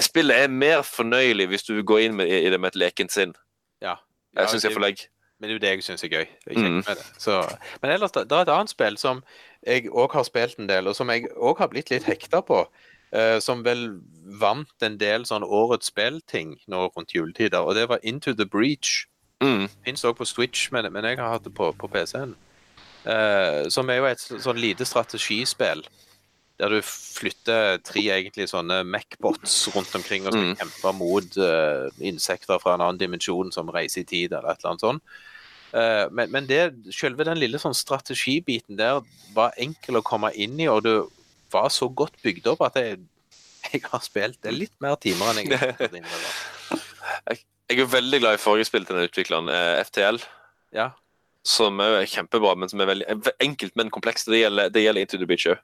[0.00, 3.34] spillet er mer fornøyelig hvis du går inn med, i det med et lekent sinn.
[3.82, 3.98] Ja.
[4.38, 5.02] ja syns jeg får legg.
[5.40, 6.26] Men det er jo det jeg syns er gøy.
[6.46, 6.80] Jeg mm.
[7.18, 7.40] Så,
[7.80, 9.22] men ellers, det er et annet spill som
[9.64, 12.66] jeg òg har spilt en del, og som jeg òg har blitt litt hekta på.
[13.10, 13.96] Uh, som vel
[14.38, 19.08] vant en del sånn årets spillting nå rundt juletider, og det var Into the Breach.
[19.42, 19.66] Mm.
[19.86, 22.36] Fins òg på Switch, men, men, jeg har hatt det på, på PC-en.
[23.00, 25.82] Uh, som er jo et sånn lite strategispill.
[26.60, 30.58] Der du flytter tre egentlig sånne Mac-bots rundt omkring og skal mm.
[30.60, 34.74] kjempe mot uh, insekter fra en annen dimensjon som reiser i tid, eller et eller
[34.74, 35.14] annet sånt.
[35.70, 36.60] Uh, men, men det,
[36.92, 39.00] selve den lille sånn strategibiten der
[39.32, 40.98] var enkel å komme inn i, og det
[41.54, 43.00] var så godt bygd opp at jeg,
[43.70, 45.78] jeg har spilt det litt mer timer enn jeg har
[47.30, 49.48] jeg, jeg er veldig glad i forrige spill til den utvikleren,
[49.88, 50.20] FTL.
[50.76, 50.90] Ja
[51.46, 54.28] som er kjempebra, men som er veldig enkelt, men komplekst.
[54.28, 55.62] Det gjelder, det gjelder Into the Beach òg.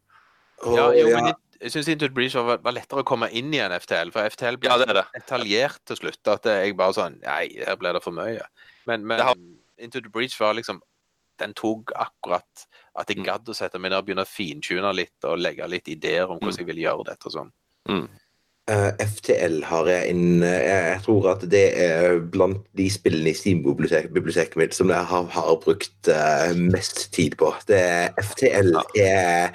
[0.73, 3.61] Ja, jo, men jeg syns Into the Breach var, var, lettere å komme inn i
[3.63, 5.05] en FTL, for FTL ble ja, det det.
[5.17, 6.21] detaljert til slutt.
[6.33, 8.45] At jeg bare sånn Nei, her ble det for mye.
[8.89, 9.39] Men, men har...
[9.83, 10.81] Into the Breach var liksom
[11.37, 13.27] Den tok akkurat at jeg mm.
[13.27, 16.39] gadd å sette meg ned og begynne å fintune litt og legge litt ideer om
[16.39, 16.61] hvordan mm.
[16.63, 17.51] jeg ville gjøre dette og sånn.
[17.93, 18.07] Mm.
[18.67, 23.39] Eh, FTL har jeg en uh, Jeg tror at det er blant de spillene i
[23.39, 27.53] Steam-biblioteket mitt som jeg har, har brukt uh, mest tid på.
[27.69, 27.79] Det
[28.19, 29.55] FTL er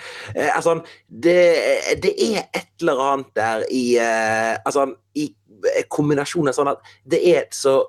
[0.56, 0.78] Altså,
[1.10, 1.36] det,
[2.04, 5.28] det, er et eller annet der i Altså, i
[5.91, 7.82] kombinasjonen sånn at det er så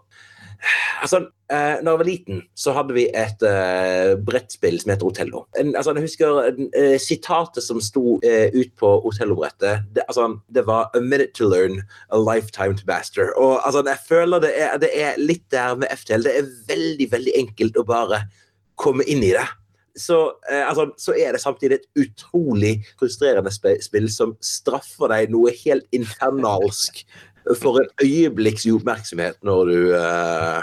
[1.03, 5.45] Altså, eh, når jeg var liten, så hadde vi et eh, brettspill som heter Otello.
[5.61, 9.89] En, altså, jeg husker uh, sitatet som sto uh, ut på Otello-brettet.
[9.95, 13.33] Det, altså, det, var 'A minute to learn, a lifetime to master'.
[13.37, 16.25] Og altså, jeg føler det er, det er litt der med FTL.
[16.25, 18.25] Det er veldig, veldig enkelt å bare
[18.77, 19.49] komme inn i det.
[19.97, 25.85] Så, altså, så, er det samtidig et utrolig frustrerende spill som straffer deg noe helt
[25.93, 27.05] infernalsk
[27.61, 30.63] for en øyeblikks oppmerksomhet når du uh,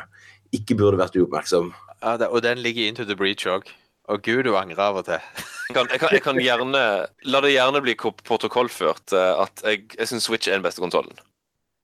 [0.56, 1.72] ikke burde vært uoppmerksom.
[2.00, 3.70] Ja, det, og den ligger into the breach òg.
[4.10, 5.20] Og gud, du angrer av og til.
[5.70, 6.84] jeg, kan, jeg, kan, jeg kan, gjerne
[7.30, 11.20] La det gjerne bli protokollført uh, at jeg, jeg syns Switch er den beste konsollen.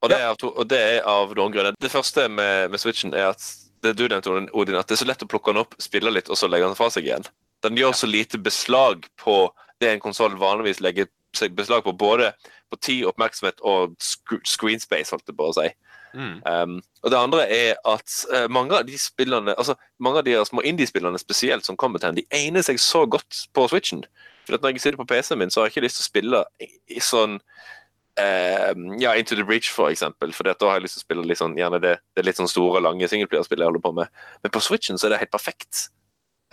[0.03, 0.33] Og, ja.
[0.33, 1.77] og, det er av noen grunner.
[1.81, 3.45] Det første med, med Switchen er at
[3.85, 6.29] det du nevnte, Odin, at det er så lett å plukke den opp, spille litt,
[6.29, 7.25] og så legge den fra seg igjen.
[7.65, 9.47] Den gjør så lite beslag på
[9.81, 11.09] det en konsoll vanligvis legger
[11.53, 12.31] beslag på, både
[12.71, 15.67] på tid, oppmerksomhet og screen space, holdt jeg på å si.
[16.15, 16.37] Mm.
[16.47, 20.37] Um, og det andre er at uh, mange av de spillerne, altså mange av de
[20.47, 24.05] små indie-spillerne spesielt som kommer til henne, de egner seg så godt på Switchen.
[24.45, 26.43] For Når jeg sitter på PC-en min, så har jeg ikke lyst til å spille
[26.61, 30.33] i, i sånn uh, ja, Into the Breach, for eksempel.
[30.33, 32.51] For da har jeg lyst til å spille litt sånn, gjerne det, det litt sånn
[32.51, 34.25] store, lange singleplayer-spill jeg holder på med.
[34.45, 35.87] Men på Switchen så er det helt perfekt.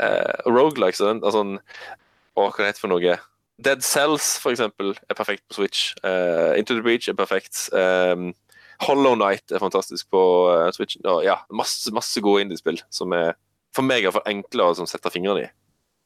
[0.00, 1.44] Uh, Rogelikes og den, altså,
[2.32, 3.18] Hva heter det for noe?
[3.62, 5.92] Dead Cells for eksempel, er perfekt på Switch.
[6.02, 7.68] Uh, Into the Breach er perfekt.
[7.72, 8.32] Um,
[8.86, 10.98] Hollow Night er fantastisk på uh, Switch.
[11.04, 13.34] Og, ja, masse, masse gode indiespill som er
[13.72, 15.52] for meg for enkle å sette fingrene i.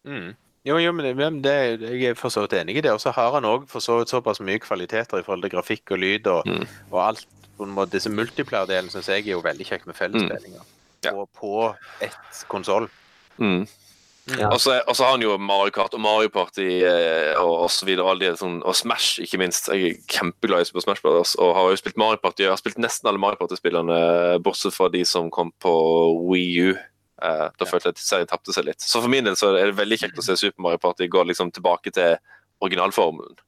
[0.06, 0.34] Mm.
[0.66, 2.92] Jo, jo, men det, jeg er for så vidt enig i det.
[2.94, 5.94] Og så har han òg for så vidt såpass mye kvaliteter i forhold til grafikk
[5.94, 6.64] og lyd og, mm.
[6.90, 7.26] og alt.
[7.56, 10.62] på måte, Disse multiplayer-delene syns jeg er jo veldig kjekt med fellesspillinger.
[10.62, 10.72] Mm.
[11.06, 11.12] Ja.
[11.14, 11.52] Og på
[12.02, 12.88] ett konsoll.
[13.38, 13.66] Mm.
[14.34, 14.48] Ja.
[14.50, 18.08] Og, så, har han jo Mario Kart og Mario Party eh, og, og så videre.
[18.10, 19.70] Alle sånn, og Smash, ikke minst.
[19.70, 22.42] Jeg er kjempeglad i Super Smash Brothers og har jo spilt Mario Party.
[22.42, 24.00] Jeg har spilt nesten alle Mario Party-spillerne,
[24.42, 25.74] bortsett fra de som kom på
[26.26, 26.74] Wii U.
[26.74, 27.70] Eh, da ja.
[27.70, 28.82] følte jeg at serien tapte seg litt.
[28.82, 31.22] Så for min del så er det veldig kjekt å se Super Mario Party gå
[31.30, 32.18] liksom tilbake til
[32.66, 33.38] originalformelen.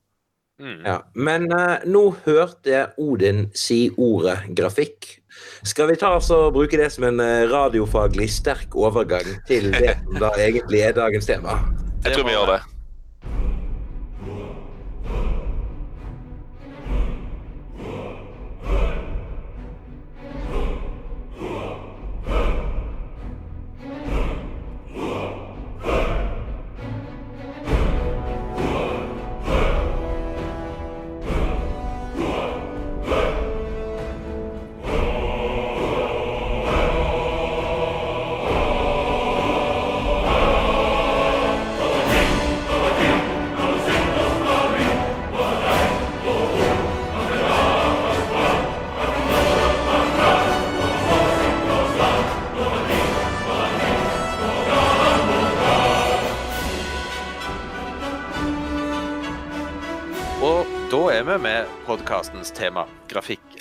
[0.58, 0.80] Mm.
[0.86, 5.18] Ja, Men uh, nå hørte jeg Odin si ordet grafikk.
[5.66, 9.94] Skal vi ta oss og bruke det som en eh, radiofaglig sterk overgang til det
[10.00, 11.60] som da egentlig er dagens tema?
[12.02, 12.77] Jeg tror vi gjør det.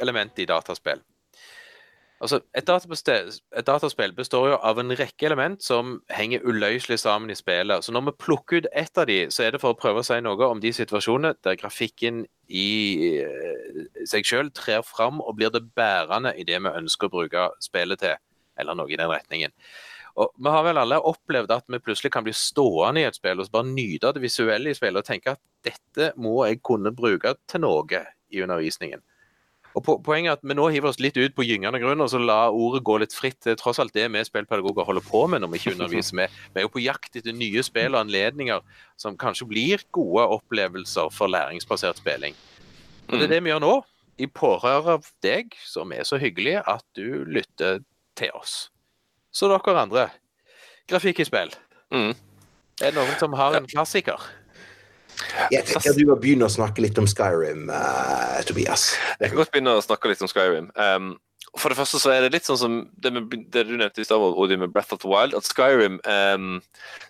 [0.07, 1.01] Grafikkelement i dataspill.
[2.19, 7.29] Altså, et, dataspill, et dataspill består jo av en rekke element som henger uløselig sammen
[7.29, 7.83] i spillet.
[7.83, 10.03] Så når vi plukker ut ett av de, så er det for å prøve å
[10.03, 15.51] si noe om de situasjonene der grafikken i eh, seg selv trer fram og blir
[15.53, 18.17] det bærende i det vi ønsker å bruke spillet til,
[18.57, 19.53] eller noe i den retningen.
[20.17, 23.43] Og Vi har vel alle opplevd at vi plutselig kan bli stående i et spill
[23.43, 27.35] og bare nyte det visuelle i spillet og tenke at dette må jeg kunne bruke
[27.45, 28.01] til noe
[28.33, 29.03] i undervisningen.
[29.77, 32.17] Og Poenget er at vi nå hiver oss litt ut på gyngende grunn og så
[32.17, 33.37] la ordet gå litt fritt.
[33.45, 36.17] Det er tross alt det vi spillpedagoger holder på med når vi ikke underviser.
[36.17, 38.63] Vi, vi er jo på jakt etter nye spill og anledninger
[38.97, 42.33] som kanskje blir gode opplevelser for læringsbasert spilling.
[43.07, 43.75] Og Det er det vi gjør nå,
[44.17, 47.83] i pårør av deg, som er så hyggelig at du lytter
[48.17, 48.71] til oss.
[49.29, 50.07] Så dere andre,
[50.89, 51.53] grafikk i spill.
[51.93, 52.15] Mm.
[52.81, 54.25] Er det noen som har en klassiker?
[55.53, 58.91] Jeg tenker du må begynne å snakke litt om Skyrim, uh, Tobias.
[59.17, 60.69] Jeg kan godt begynne å snakke litt om Skyrim.
[60.75, 61.15] Um,
[61.58, 64.06] for det første så er det litt sånn som det, med, det du nevnte i
[64.06, 66.60] stad, Odin med Breath of the Wild, at Skyrim um,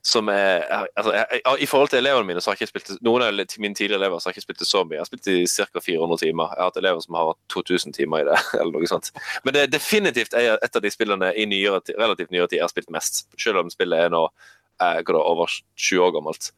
[0.05, 0.63] som er
[0.95, 3.75] altså, jeg, I forhold til elevene mine så har jeg ikke spilt noen av mine
[3.75, 4.97] tidligere elever så har jeg ikke spilt det så mye.
[4.97, 5.39] Jeg har spilt i
[5.73, 5.83] ca.
[5.83, 6.53] 400 timer.
[6.53, 8.37] Jeg har hatt elever som har hatt 2000 timer i det.
[8.59, 9.11] eller noe sånt.
[9.43, 12.73] Men det er definitivt et av de spillene i nyere, relativt nyere tid jeg har
[12.73, 13.25] spilt mest.
[13.41, 16.53] Selv om spillet er nå eh, over 20 år gammelt.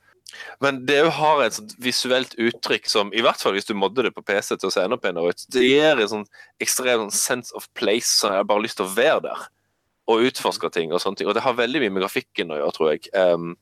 [0.63, 4.15] Men det har et sånt visuelt uttrykk som, i hvert fall hvis du modder det
[4.15, 6.27] på PC til å se enda penere ut, det gir en sånn
[6.63, 8.11] ekstrem sense of place.
[8.11, 9.47] Så jeg har bare lyst til å være der
[10.09, 10.93] og utforske ting.
[10.93, 11.29] Og sånne ting.
[11.29, 13.09] Og det har veldig mye med grafikken å gjøre, tror jeg.
[13.13, 13.53] Um,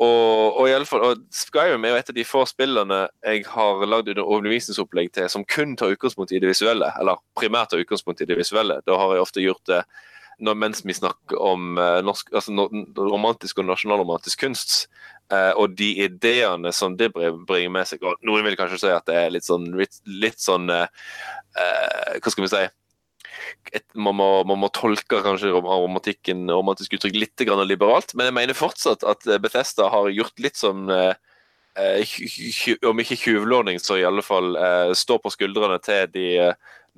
[0.00, 3.44] og, og, i alle fall, og Skyrim er jo et av de få spillene jeg
[3.52, 6.92] har lagd under overbevisningsopplegg til som kun tar utgangspunkt i det visuelle.
[7.00, 8.80] Eller primært tar utgangspunkt i det visuelle.
[8.88, 9.82] Da har jeg ofte gjort det
[10.40, 14.86] når, mens vi snakker om uh, norsk, altså, romantisk og nasjonalromantisk kunst,
[15.30, 19.16] og de ideene som det bringer med seg og Noen vil kanskje si at det
[19.16, 20.86] er litt sånn, litt, sånn uh,
[21.54, 22.62] uh, Hva skal vi si?
[23.70, 28.36] Et, man, må, man, må, tolke kanskje romantikken romantisk uttrykk litt grann liberalt, men jeg
[28.36, 34.56] mener fortsatt at Bethesda har gjort litt sånn Om ikke tjuvlåning, så i alle fall
[34.98, 36.26] står på skuldrene til de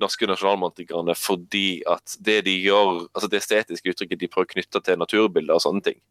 [0.01, 4.83] norske nasjonalmantikerne fordi at det de gjør, altså det estetiske uttrykket de prøver å knytte
[4.83, 6.01] til naturbilder og sånne ting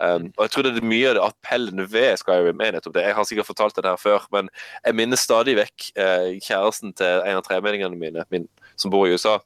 [0.00, 3.04] Um, og jeg tror det er mye av det appellen ved Skyrim er nettopp det.
[3.06, 4.48] Jeg har sikkert fortalt det her før, men
[4.80, 8.48] jeg minner stadig vekk eh, kjæresten til en av tremeningene mine min,
[8.80, 9.36] som bor i USA.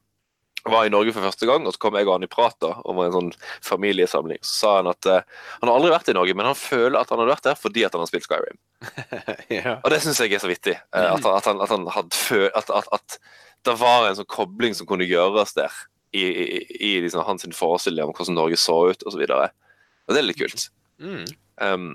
[0.67, 2.73] Var i Norge for første gang, og så kom jeg og han i prat da,
[2.87, 3.29] om en sånn
[3.63, 4.39] familiesamling.
[4.41, 5.27] Så sa han at eh,
[5.59, 7.85] han har aldri vært i Norge, men han føler at han har vært der fordi
[7.87, 8.63] at han har spilt Skyrim.
[9.59, 9.77] ja.
[9.83, 10.77] Og det syns jeg er så vittig.
[10.79, 13.19] Eh, at, at, han, at, han hadde at, at,
[13.67, 15.73] det var en sånn kobling som kunne gjøres der
[16.15, 19.23] i, i, i liksom, hans forestilling om hvordan Norge så ut, osv.
[19.27, 19.66] Og, så
[20.07, 20.69] og det er litt kult.
[21.03, 21.25] Mm.
[21.61, 21.89] Um,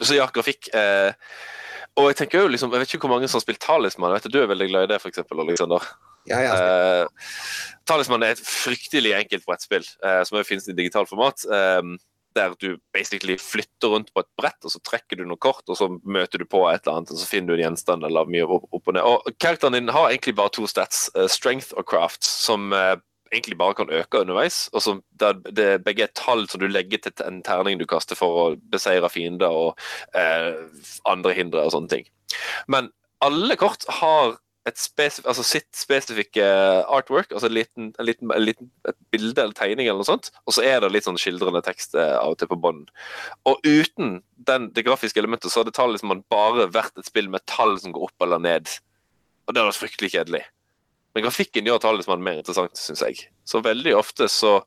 [0.00, 0.70] så ja, grafikk.
[0.76, 1.12] Eh,
[1.98, 4.14] og jeg tenker jo liksom, jeg vet ikke hvor mange som har spilt Talisman.
[4.14, 5.24] Jeg vet Du Du er veldig glad i det, f.eks.
[5.26, 5.88] Alexander.
[6.28, 6.54] Ja, ja.
[6.54, 7.06] Eh,
[7.88, 11.44] Talisman er et fryktelig enkelt brettspill eh, som finnes i digitalt format.
[11.44, 11.82] Eh,
[12.34, 15.76] der du basically flytter rundt på et brett, og så trekker du noen kort, og
[15.76, 18.46] så møter du på et eller annet, og så finner du en gjenstand eller mye
[18.46, 19.02] opp, opp og ned.
[19.02, 22.94] Og Karakteren din har egentlig bare to stats, uh, strength og craft, som uh,
[23.32, 24.68] egentlig bare kan øke underveis.
[24.72, 28.42] og som det, Begge er tall som du legger til en terning du kaster for
[28.42, 29.78] å beseire fiender og
[30.14, 30.66] eh,
[31.06, 32.06] andre hindre og sånne ting.
[32.68, 32.90] Men
[33.20, 34.38] alle kort har
[34.76, 36.44] spesif altså sitt spesifikke
[36.92, 40.30] artwork, altså en liten, en liten, en liten, et bilde eller tegning, eller noe sånt,
[40.44, 42.86] og så er det litt sånn skildrende tekst eh, av og til på bånden.
[43.48, 47.44] Og uten den, det grafiske elementet så hadde tallet liksom bare vært et spill med
[47.50, 48.70] tall som går opp eller ned.
[49.46, 50.44] Og det hadde vært fryktelig kjedelig.
[51.14, 53.24] Men grafikken gjør talismanen mer interessant, syns jeg.
[53.46, 54.60] Så veldig ofte så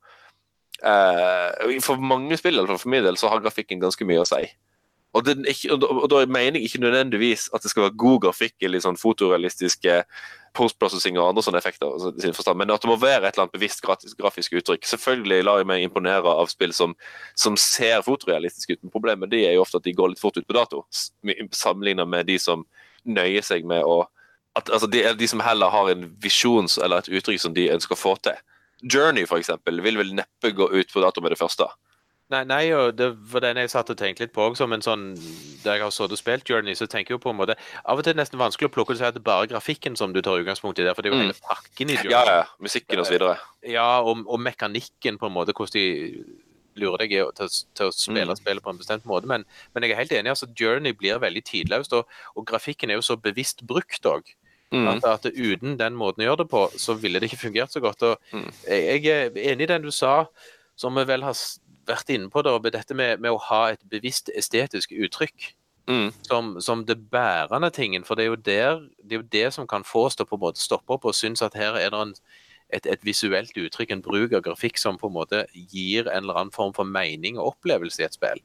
[0.84, 4.44] eh, For mange spill, eller for min del, så har grafikken ganske mye å si.
[5.14, 8.82] Og, ikke, og, da mener jeg ikke nødvendigvis at det skal være god grafikk eller
[8.82, 10.00] sånn fotorealistiske
[10.58, 13.82] postprocessing og andre sånne effekter, altså, men at det må være et eller annet bevisst
[13.84, 14.86] grafisk uttrykk.
[14.90, 16.96] Selvfølgelig lar jeg meg imponere av spill som,
[17.38, 20.38] som ser fotorealistiske ut, men problemet det er jo ofte at de går litt fort
[20.38, 20.84] ut på dato,
[21.54, 22.66] sammenlignet med de som
[23.06, 24.04] nøyer seg med å
[24.60, 27.98] at altså, de, de, som heller har en visjon eller et uttrykk som de ønsker
[27.98, 28.38] å få til.
[28.84, 31.70] Journey for eksempel, vil vel neppe gå ut på dato med det første.
[32.32, 34.82] Nei, nei, og det var den jeg satt og tenkte litt på òg, som en
[34.82, 35.04] sånn
[35.64, 38.00] Der jeg har så og spilt Journey, så tenker jeg jo på en måte Av
[38.00, 40.16] og til er det nesten vanskelig å plukke ut at det er bare grafikken som
[40.16, 41.26] du tar utgangspunkt i der, for det er jo mm.
[41.28, 42.16] hele pakken i Journey.
[42.16, 42.46] Ja, ja.
[42.64, 43.36] Musikken og så videre.
[43.68, 46.24] Ja, og, og mekanikken, på en måte, hvordan de
[46.80, 48.40] lurer deg til, til, å spille mm.
[48.40, 49.30] spillet på en bestemt måte.
[49.30, 50.34] Men, men, jeg er helt enig.
[50.34, 54.32] altså Journey blir veldig tidløst, og, og grafikken er jo så bevisst brukt òg.
[54.74, 54.88] Mm.
[54.90, 57.82] At, at, uten den måten å gjøre det på, så ville det ikke fungert så
[57.84, 58.06] godt.
[58.08, 58.48] Og mm.
[58.68, 60.24] Jeg er enig i den du sa,
[60.76, 61.38] som vi vel har
[61.88, 66.14] vært inne på, da, dette med, med, å ha et bevisst estetisk uttrykk Mm.
[66.24, 68.06] som, som det bærende tingen.
[68.08, 70.30] For det er, jo der, det er jo det som kan få oss til å
[70.30, 72.14] på en måte stoppe opp og synes at her er det en,
[72.72, 76.40] et, et visuelt uttrykk, en bruk av grafikk som på en måte gir en eller
[76.40, 78.40] annen form for mening og opplevelse i et spill.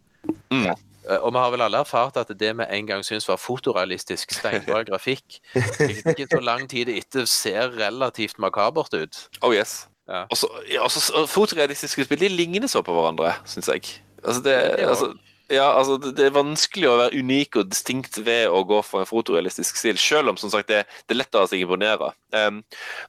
[0.51, 0.73] Mm.
[1.09, 4.35] Eh, Og vi har vel alle erfart at det vi en gang syntes var fotorealistisk
[4.37, 9.23] steinbra grafikk, ikke så lang tid etter ser relativt makabert ut.
[9.42, 9.87] Oh yes.
[10.09, 10.25] Ja.
[10.33, 13.85] Også, ja, også, og fotorealistiske spill de ligner så på hverandre, syns jeg.
[14.25, 15.11] Altså det, altså,
[15.53, 19.05] ja, altså det, det er vanskelig å være unik og distinkt ved å gå for
[19.05, 22.11] en fotorealistisk stil, selv om som sagt det, det er lett å la seg imponere.
[22.33, 22.62] Um,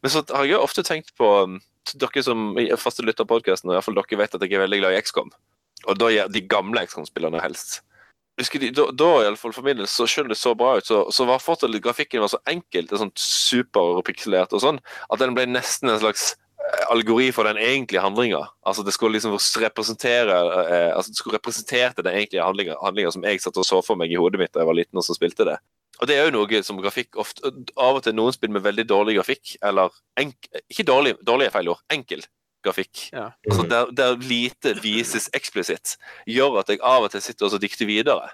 [0.04, 1.60] men så har jeg jo ofte tenkt på um,
[1.90, 5.32] Dere som faste lytter podkasten, iallfall dere vet at jeg er veldig glad i XCOM.
[5.90, 7.80] Og da de gamle XCOM-spillerne helst.
[8.40, 10.78] Husker de, da, da i alle fall for min del, så skjønner det så bra
[10.80, 14.80] ut, så, så var fortsatt grafikken var så enkelt, sånn superpikselert og sånn,
[15.12, 16.48] at den ble nesten en slags algori
[16.90, 18.42] allegori for den egentlige handlinga.
[18.68, 22.46] Altså det skulle liksom representere eh, altså det skulle representerte den egentlige
[22.82, 25.00] handlinga som jeg satt og så for meg i hodet mitt da jeg var liten
[25.00, 25.58] og så spilte det.
[26.00, 28.86] Og det er jo noe som grafikk ofte Av og til noen spill med veldig
[28.88, 30.38] dårlig grafikk, eller enk,
[30.70, 32.24] ikke dårlig, dårlig er feil ord, enkel
[32.64, 33.10] grafikk.
[33.14, 33.30] Ja.
[33.50, 37.86] Altså der, der lite vises eksplisitt, gjør at jeg av og til sitter og dikter
[37.90, 38.30] videre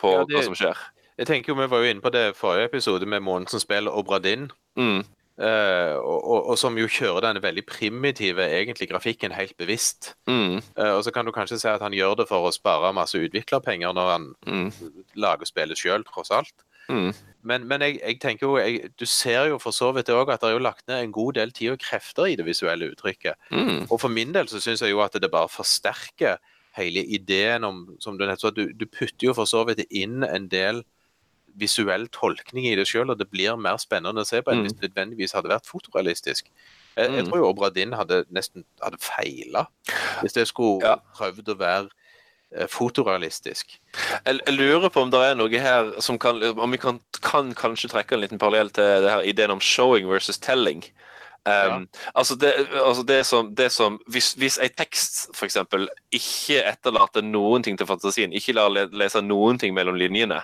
[0.00, 0.76] på Ja, det- hva som skjer.
[1.18, 4.04] Jeg tenker jo, Vi var jo inne på det forrige episode med Månedens spill og
[4.06, 4.50] Bradin.
[4.76, 5.04] Mm.
[5.38, 10.14] Uh, og, og, og som jo kjører denne veldig primitive egentlig grafikken helt bevisst.
[10.26, 10.56] Mm.
[10.78, 13.14] Uh, og så kan du kanskje si at han gjør det for å spare masse
[13.18, 14.72] utviklerpenger når han Mm.
[15.14, 16.54] lager spillet sjøl, tross alt.
[16.90, 17.12] Mm.
[17.48, 20.42] Men, men jeg, jeg tenker jo, jeg, du ser jo for så vidt òg at
[20.42, 23.38] det er jo lagt ned en god del tid og krefter i det visuelle uttrykket.
[23.54, 23.86] Mm.
[23.88, 26.36] Og for min del så syns jeg jo at det bare forsterker
[26.76, 30.46] hele ideen om som du nettopp du, du putter jo for så vidt inn en
[30.52, 30.84] del
[31.58, 34.66] visuell tolkning i det sjøl, og det blir mer spennende å se på enn Mm.
[34.68, 36.50] hvis det nødvendigvis hadde vært fotorealistisk.
[36.96, 37.28] Jeg, jeg Mm.
[37.30, 39.64] tror jo Obradin hadde nesten hadde feila
[40.20, 40.96] hvis det skulle Ja.
[41.16, 41.88] prøvd å være
[42.72, 43.74] fotorealistisk.
[44.24, 47.50] Jeg, jeg lurer på om det er noe her som kan Om vi kan, kan
[47.52, 50.80] kanskje trekke en liten parallell til det her ideen om showing versus telling.
[51.48, 52.52] Um, altså det,
[52.84, 55.56] altså det som, det som Hvis, hvis en tekst f.eks.
[56.12, 60.42] ikke etterlater noen ting til fantasien, ikke lar lese noen ting mellom linjene,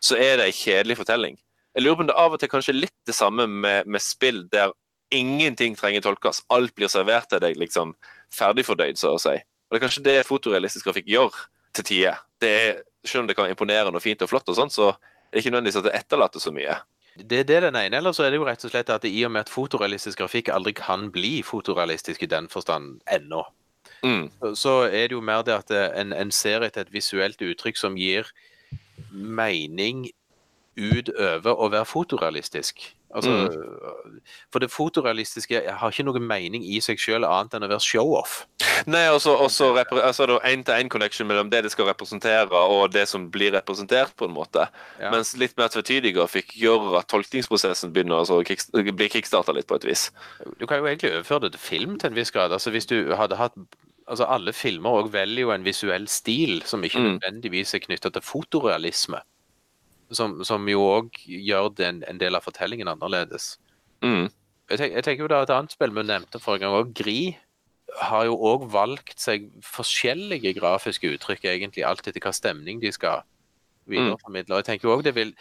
[0.00, 1.36] så er det en kjedelig fortelling.
[1.74, 4.02] Jeg lurer på om det av og til kanskje er litt det samme med, med
[4.02, 4.72] spill der
[5.14, 6.42] ingenting trenger tolkes.
[6.52, 7.94] Alt blir servert til deg liksom
[8.34, 9.36] ferdigfordøyd, så å si.
[9.68, 11.34] Og det er kanskje det fotorealistisk grafikk gjør
[11.76, 12.22] til tider.
[12.40, 15.36] Er, selv om det kan være imponerende og fint og flott, og sånt, så er
[15.36, 16.78] det ikke nødvendigvis at det etterlater så mye.
[17.18, 19.24] Det er det den ene, eller så er det jo rett og slett at i
[19.26, 23.44] og med at fotorealistisk grafikk aldri kan bli fotorealistisk i den forstand ennå,
[24.02, 24.28] Mm.
[24.54, 27.76] så er det jo mer det at eh, en, en ser etter et visuelt uttrykk
[27.76, 28.28] som gir
[29.10, 30.04] mening
[30.78, 32.84] utover å være fotorealistisk.
[33.14, 33.30] Altså,
[34.52, 38.42] For det fotorealistiske har ikke noe mening i seg selv annet enn å være show-off.
[38.86, 43.30] Nei, og så altså, det er én-til-én-connection mellom det det skal representere, og det som
[43.32, 44.68] blir representert, på en måte.
[45.00, 45.10] Ja.
[45.14, 49.80] Mens litt mer tvetydig grafikk gjør at tolkningsprosessen begynner å kick, bli kickstarta litt, på
[49.80, 50.08] et vis.
[50.60, 52.52] Du kan jo egentlig overføre det til film til en viss grad.
[52.52, 53.56] Altså Hvis du hadde hatt
[54.08, 57.18] Altså Alle filmer òg velger jo en visuell stil som ikke Mm.
[57.18, 59.20] nødvendigvis er knytta til fotorealisme.
[60.14, 63.58] Som, som jo òg gjør den, en del av fortellingen annerledes.
[64.00, 64.30] Mm.
[64.70, 67.20] Jeg, tenk, jeg tenker jo da Et annet spill vi nevnte forrige gang, også, Gri,
[67.98, 73.24] har jo òg valgt seg forskjellige grafiske uttrykk, egentlig, alt etter hva stemning de skal
[73.88, 74.54] videreformidle.
[74.54, 75.34] Og jeg tenker jo også det vil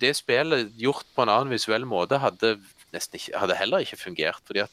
[0.00, 2.52] Det spillet gjort på en annen visuell måte hadde
[2.94, 4.38] nesten ikke, hadde heller ikke fungert.
[4.46, 4.70] fordi at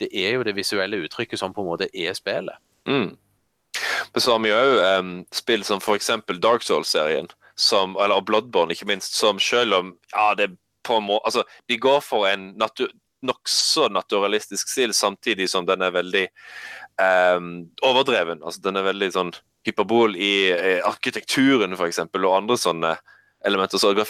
[0.00, 2.54] det er jo det visuelle uttrykket som på en måte er spillet.
[2.86, 3.16] Mm.
[4.12, 6.10] Men så har vi òg um, spill som f.eks.
[6.42, 10.52] Dark Souls-serien, som, eller Bloodborne, ikke minst, som selv om ja, det
[10.86, 12.86] på en måte Altså, de går for en natu
[13.22, 16.24] nokså naturalistisk stil, samtidig som den er veldig
[17.36, 18.42] um, overdreven.
[18.42, 19.30] Altså, den er veldig sånn
[19.66, 22.96] hyperbol i i arkitekturen, f.eks., og andre sånne
[23.46, 23.78] elementer.
[23.78, 24.08] Så det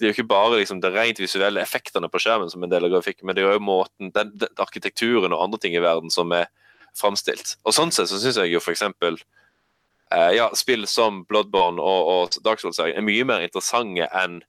[0.00, 2.94] er jo ikke bare liksom, det rent visuelle effektene på skjermen som en del av
[2.94, 6.32] grafikken, men det er jo måten, den, den arkitekturen og andre ting i verden som
[6.36, 6.48] er
[6.96, 7.58] framstilt.
[7.64, 9.20] Og sånn sett så syns jeg jo eksempel
[10.12, 14.40] eh, ja, spill som Bloodborne og, og Dark Souls-serien er mye mer interessante enn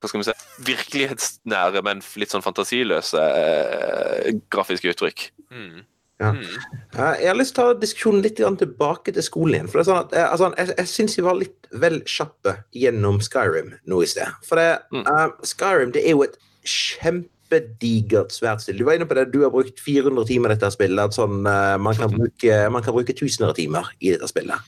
[0.00, 5.26] hva skal vi si, virkelighetsnære, men litt sånn fantasiløse eh, grafiske uttrykk.
[5.52, 5.82] Mm.
[6.20, 6.30] Ja.
[6.36, 6.44] Mm.
[6.96, 9.68] Eh, Jeg har lyst til å ta diskusjonen litt tilbake til skolen igjen.
[9.72, 12.56] For det er sånn at, eh, altså, Jeg, jeg syns vi var litt vel kjappe
[12.76, 14.28] gjennom Skyrim nå i sted.
[14.48, 15.04] For det, Mm.
[15.06, 16.36] uh, Skyrim det er jo et
[17.50, 18.78] kjempedigert svært spill.
[18.78, 21.14] Du var inne på det, du har brukt 400 timer i dette spillet.
[21.14, 24.58] Sånn, eh, man, kan bruke, man kan bruke tusener av timer i dette spillet.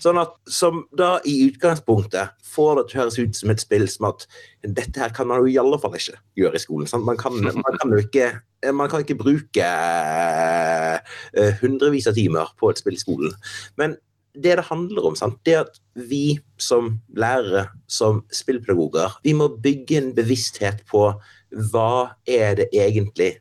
[0.00, 3.86] Sånn at Som da i utgangspunktet får det til å høres ut som et spill
[3.88, 4.26] som at
[4.62, 6.86] dette her kan man jo i alle fall ikke gjøre i skolen.
[6.86, 7.04] Sant?
[7.04, 8.40] Man, kan, man kan jo ikke
[8.74, 13.32] man kan ikke bruke eh, hundrevis av timer på et spill i skolen.
[13.80, 13.96] Men
[14.34, 15.40] det det handler om, sant?
[15.46, 21.08] det at vi som lærere, som spillpedagoger, vi må bygge en bevissthet på
[21.52, 23.38] hva er det egentlig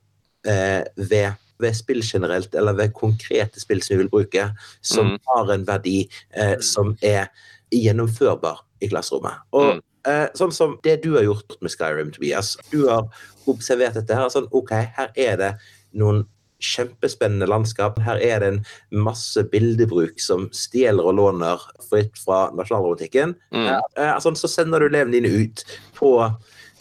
[0.47, 4.45] eh, ved, ved spill generelt, eller ved konkrete spill som vi vil bruke,
[4.81, 5.17] som Mm.
[5.27, 7.27] har en verdi eh, som er
[7.71, 9.39] gjennomførbar i klasserommet.
[9.53, 9.81] Og Mm.
[10.05, 12.55] eh, sånn som det du har gjort med Skyrim, Tobias.
[12.71, 13.09] Du har
[13.47, 14.29] observert dette her.
[14.29, 15.55] Sånn, OK, her er det
[15.93, 16.25] noen
[16.61, 17.97] kjempespennende landskap.
[18.03, 23.35] Her er det en masse bildebruk som stjeler og låner fritt fra nasjonalromantikken.
[23.53, 23.81] Mm.
[23.97, 25.63] Eh, sånn, så sender du elevene dine ut
[25.95, 26.35] på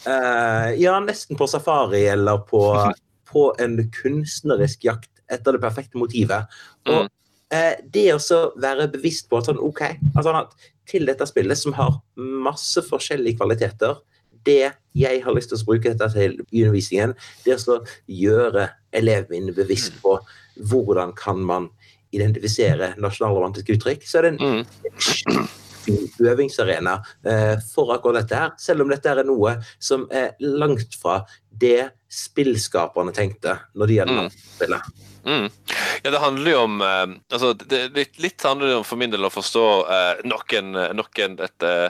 [0.05, 2.63] eh, Ja, nesten på safari eller på,
[3.31, 6.47] på en kunstnerisk jakt etter det perfekte motivet.
[6.87, 7.09] Og Mm.
[7.51, 9.81] eh, det å være bevisst på at sånn, OK
[10.15, 10.53] altså, at
[10.89, 13.97] til dette spillet, som har masse forskjellige kvaliteter
[14.45, 18.69] det jeg har lyst til å bruke dette til i undervisningen, det er å gjøre
[18.93, 20.15] elevene mine bevisst på
[20.71, 21.69] hvordan kan man
[22.15, 24.07] identifisere nasjonalromantiske uttrykk.
[24.07, 25.47] Så er det en Mm.
[25.87, 31.21] Øvingsarena eh, for akkurat dette her, selv om dette er noe som er langt fra
[31.59, 34.31] det spillskaperne tenkte når de gjennom Mm.
[34.55, 34.81] spillet.
[35.25, 35.49] Mm.
[36.03, 37.05] Ja, det handler jo om eh,
[37.35, 40.71] altså, det, litt, litt handler det om for min del å forstå eh, nok en,
[40.95, 41.89] nok en et, eh,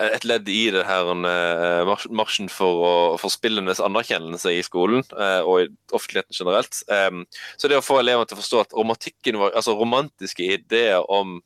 [0.00, 2.92] et ledd i det her eh, mars- marsjen for, å,
[3.22, 6.82] for spillenes anerkjennelse i skolen eh, og i offentligheten generelt.
[6.90, 7.22] Em,
[7.56, 11.38] så det å få elevene til å forstå at romantikken var, altså romantiske ideer om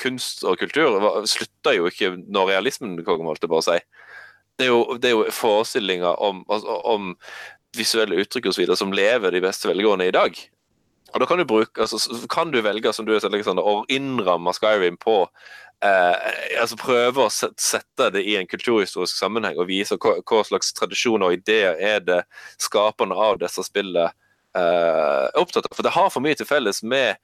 [0.00, 3.78] kunst og kultur slutter jo ikke når realismen kom, holdt jeg på å si.
[4.58, 7.14] Det er jo, det er jo forestillinger om, altså, om
[7.76, 10.36] visuelle uttrykk videre som lever de beste velgående i dag.
[11.12, 11.98] Og da kan du bruke, altså,
[12.32, 15.16] kan du velge som du sier, Alexander, å innramme Skyrim på
[15.84, 16.30] eh,
[16.60, 21.40] altså Prøve å sette det i en kulturhistorisk sammenheng og vise hva slags tradisjoner og
[21.40, 22.22] ideer er det
[22.60, 25.76] skaperne av disse spillene eh, er opptatt av.
[25.76, 27.20] For det har for mye til felles med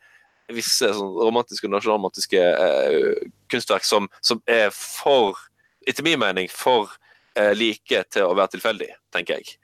[0.55, 5.39] visse sånn, romantiske og nasjonalromantiske eh, kunstverk som, som er for,
[5.89, 6.93] etter min mening, for
[7.37, 9.59] eh, like til å være tilfeldig, tenker jeg.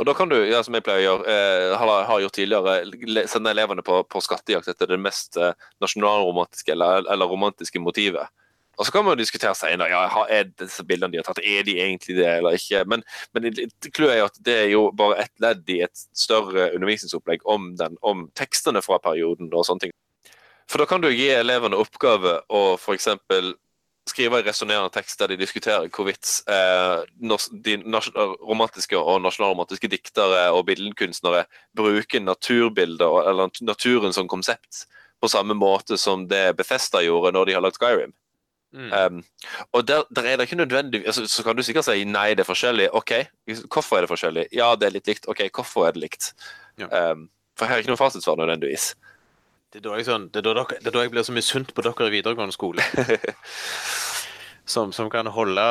[0.00, 3.26] Og da kan du, ja, som jeg pleier å gjøre, eh, har, har gjort tidligere,
[3.30, 8.32] sende elevene på, på skattejakt etter det mest eh, nasjonalromantiske eller, eller romantiske motivet.
[8.78, 11.66] Og så kan man jo diskutere senere ja, er disse bildene de har tatt, er
[11.66, 12.84] de egentlig det eller ikke.
[12.90, 13.04] Men,
[13.36, 17.74] men er jo at det er jo bare ett ledd i et større undervisningsopplegg om,
[17.80, 19.94] den, om tekstene fra perioden og sånne ting.
[20.70, 23.10] For da kan du gi elevene oppgave å f.eks
[24.08, 27.04] skrive en resonnerende tekst der de diskuterer hvorvidt eh,
[27.64, 27.76] de
[28.44, 31.46] romantiske og nasjonalromantiske diktere og billedkunstnere
[31.76, 34.84] bruker naturbilder eller naturen som konsept
[35.20, 38.12] på samme måte som det Bethesda gjorde når de har lagd Skyrim.
[38.74, 38.90] Mm.
[38.90, 39.18] Um,
[39.72, 42.42] og der, der er det ikke nødvendig altså, Så kan du sikkert si nei, det
[42.42, 42.88] er forskjellig.
[42.98, 43.12] OK,
[43.70, 44.48] hvorfor er det forskjellig?
[44.52, 45.28] Ja, det er litt likt.
[45.30, 46.32] OK, hvorfor er det likt?
[46.82, 46.88] Ja.
[47.12, 48.88] Um, for her er ikke noe fasitsvar nødvendigvis.
[49.70, 51.34] Det er da jeg, sånn, det er da, dere- det er da jeg blir så
[51.36, 52.82] misunt på dere i videregående skole.
[54.74, 55.64] som, som kan holde,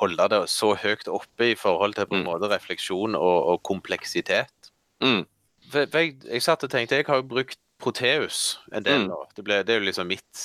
[0.00, 2.28] holde det så høyt oppe i forhold til på en Mm.
[2.30, 4.72] måte refleksjon og, og kompleksitet.
[5.04, 5.26] Mm,
[5.72, 9.08] For, for jeg, jeg satt og tenkte, jeg har jo brukt Proteus en del Mm.
[9.10, 9.20] nå.
[9.36, 10.44] Det, ble, det er jo liksom mitt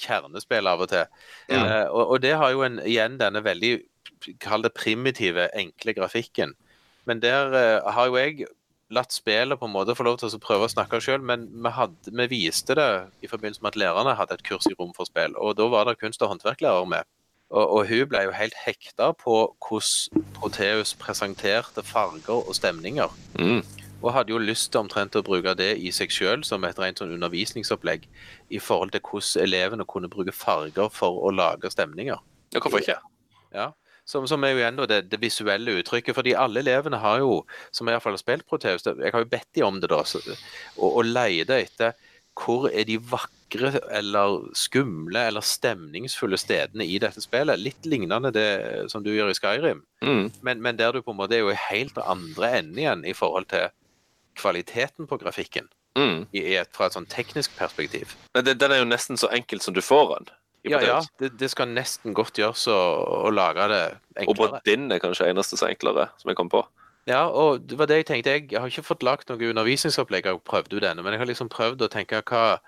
[0.00, 1.08] kjernespill av og til.
[1.50, 1.60] Ja.
[1.60, 3.74] Eh, og, og det har jo en, igjen denne veldig,
[4.42, 6.54] kall det primitive, enkle grafikken.
[7.08, 8.48] Men der eh, har jo jeg
[8.94, 11.72] latt spillet på en måte få lov til å prøve å snakke sjøl, men vi,
[11.76, 12.88] hadde, vi viste det
[13.24, 15.88] i forbindelse med at lærerne hadde et kurs i rom for spill, og da var
[15.88, 17.08] det kunst- og håndverklærer med.
[17.48, 23.12] Og, og hun ble jo helt hekta på hvordan Proteus presenterte farger og stemninger.
[23.40, 23.62] mm,
[23.98, 27.00] Og hadde jo lyst til omtrent å bruke det i seg sjøl som et rent
[27.00, 28.06] sånn undervisningsopplegg
[28.54, 32.20] i forhold til hvordan elevene kunne bruke farger for å lage stemninger.
[32.54, 33.00] ja, hvorfor ikke?
[33.54, 33.72] Ja.
[34.08, 36.14] Som, som er jo igjen det, det visuelle uttrykket.
[36.16, 37.42] fordi alle elevene har jo,
[37.72, 40.00] som i hvert fall har spilt Proteus, jeg har jo bedt de om det, da,
[40.08, 40.22] så,
[40.78, 41.98] og, og leide etter
[42.38, 47.58] hvor er de vakre eller skumle eller stemningsfulle stedene i dette spillet.
[47.60, 48.48] Litt lignende det
[48.92, 51.48] som du gjør i Skyrim, Mm, men, men der du på en måte er jo
[51.50, 53.64] i helt andre enden igjen i forhold til
[54.38, 55.68] kvaliteten på grafikken
[55.98, 56.28] mm.
[56.32, 58.14] i, et, fra et sånn teknisk perspektiv.
[58.34, 60.30] Men det, den er jo nesten så enkel som du får den.
[60.68, 62.76] Ja, ja, det, det skal nesten godt gjøres å,
[63.28, 63.82] å lage det
[64.18, 64.60] Og enklere.
[64.66, 66.64] din er kanskje eneste som er enklere, som jeg kom på.
[67.08, 68.34] Ja, og det var det jeg tenkte.
[68.36, 71.48] Jeg har ikke fått lagt noe undervisningsopplegg, jeg prøvd ut denne, men jeg har liksom
[71.48, 72.58] prøvd å tenke hva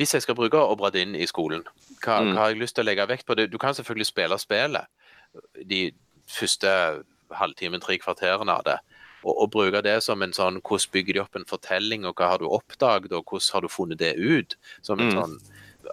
[0.00, 1.66] Hvis jeg skal bruke Obradin i skolen,
[2.00, 2.30] hva, Mm.
[2.32, 3.34] hva har jeg lyst til å legge vekt på?
[3.36, 4.86] Du kan selvfølgelig spille spillet
[5.68, 5.92] de
[6.30, 6.70] første
[7.36, 8.78] halvtimen, tre kvarterene av det.
[9.24, 12.30] Og, og bruke det som en sånn Hvordan bygger de opp en fortelling, og hva
[12.32, 14.56] har du oppdaget, og hvordan har du funnet det ut?
[14.82, 15.18] Som en Mm.
[15.20, 15.38] sånn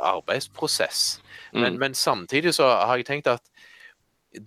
[0.04, 1.20] arbeidsprosess.
[1.54, 1.62] Mm.
[1.62, 3.42] Men, men samtidig så har jeg tenkt at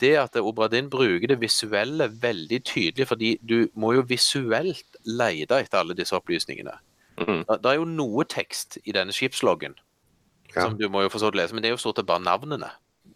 [0.00, 5.80] det at Obradin bruker det visuelle veldig tydelig, fordi du må jo visuelt lete etter
[5.80, 6.76] alle disse opplysningene.
[7.20, 7.44] Mm.
[7.48, 9.74] Det det er jo noe tekst i denne skipsloggen
[10.54, 10.62] Ja.
[10.62, 12.70] som du må jo for lese, men det er jo stort sett bare navnene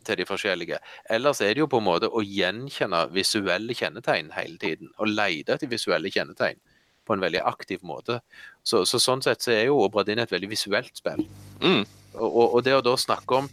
[0.06, 0.78] til de forskjellige.
[1.10, 5.56] Ellers er det jo på en måte å gjenkjenne visuelle kjennetegn hele tiden, og lete
[5.56, 6.60] etter visuelle kjennetegn
[7.04, 8.20] på en veldig aktiv måte.
[8.64, 11.26] Så, så sånn sett så er jo Obra Dinn et veldig visuelt spill.
[11.60, 11.82] Mm.
[12.14, 13.48] Og, og- og det å da snakke om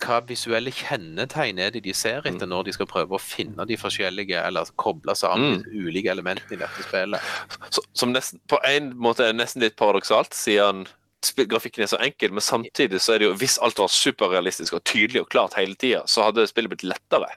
[0.00, 3.76] hva visuelle kjennetegn er det de ser etter når de skal prøve å finne de
[3.76, 7.20] forskjellige, eller koble sammen de ulike elementene i dette spillet.
[7.68, 10.86] Så, som nesten, på en måte er nesten litt paradoksalt, siden
[11.36, 14.84] grafikken er så enkel, men samtidig så er det jo, hvis alt var superrealistisk og
[14.84, 17.28] tydelig og klart hele tida, så hadde spillet blitt lettere.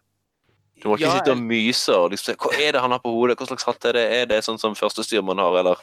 [0.83, 2.99] Du må ikke Ja, sitte og myse og liksom se hva er det han har
[2.99, 5.77] på hodet, hva slags hatt er det, er det sånn som førstestyrmann har, eller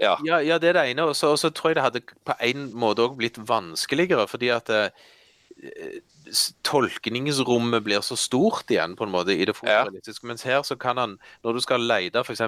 [0.00, 0.16] Ja.
[0.24, 1.04] Ja, ja, det er det ene.
[1.10, 4.90] Og så tror jeg det hadde på en måte òg blitt vanskeligere, fordi at s-
[6.66, 10.26] tolkningsrommet blir så stort igjen, på en måte, i det fotorealistiske.
[10.28, 12.42] Mens her så kan han, når du skal leide f.eks.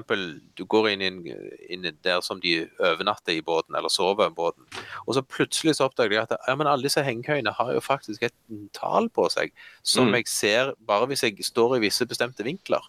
[0.59, 1.35] Du går inn, i
[1.75, 4.67] inn der som de overnatter i båten, eller sover i båten,
[5.07, 8.27] og så plutselig så oppdager de at ja, men alle disse hengekøyene har jo faktisk
[8.29, 8.37] et
[8.77, 10.15] tall på seg, som Mm.
[10.15, 12.83] jeg ser bare hvis jeg står i visse bestemte vinkler.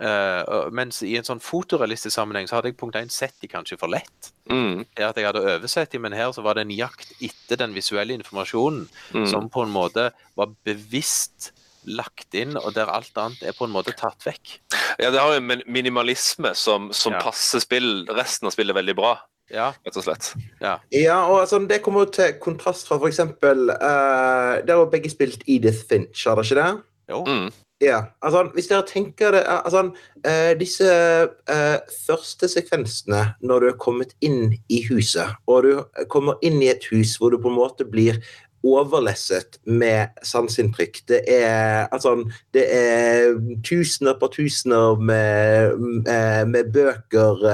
[0.00, 3.46] Eh, og- mens i en sånn fotorealistisk sammenheng så hadde jeg punkt 1 sett de
[3.48, 4.32] kanskje for lett.
[4.50, 7.56] Mm, Det at jeg hadde oversett de, men her så var det en jakt etter
[7.56, 9.26] den visuelle informasjonen mm.
[9.30, 11.52] som på en måte var bevisst
[11.86, 14.58] lagt inn, og der alt annet er på en måte tatt vekk.
[14.98, 17.20] Ja, det har jo en minimalisme som, som Ja.
[17.20, 19.18] passer spill, resten av spillet veldig bra,
[19.50, 20.34] Ja, rett og slett.
[20.60, 20.78] ja.
[20.90, 25.42] Ja, og altså, det kommer jo til kontrast fra eksempel uh, Der har begge spilt
[25.46, 26.82] Edith Finch, har dere ikke det?
[27.10, 27.24] Jo.
[27.28, 27.52] Mm,
[27.84, 29.88] Ja, altså hvis dere tenker det altså,
[30.24, 31.76] eh, Disse eh,
[32.06, 36.88] første sekvensene når du er kommet inn i huset, og du kommer inn i et
[36.92, 38.22] hus hvor du på en måte blir
[38.64, 41.02] overlesset med sanseinntrykk.
[41.10, 42.14] Det er altså
[42.54, 45.76] Det er tusener på tusener med,
[46.08, 47.44] eh, med bøker,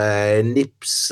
[0.46, 1.10] nips,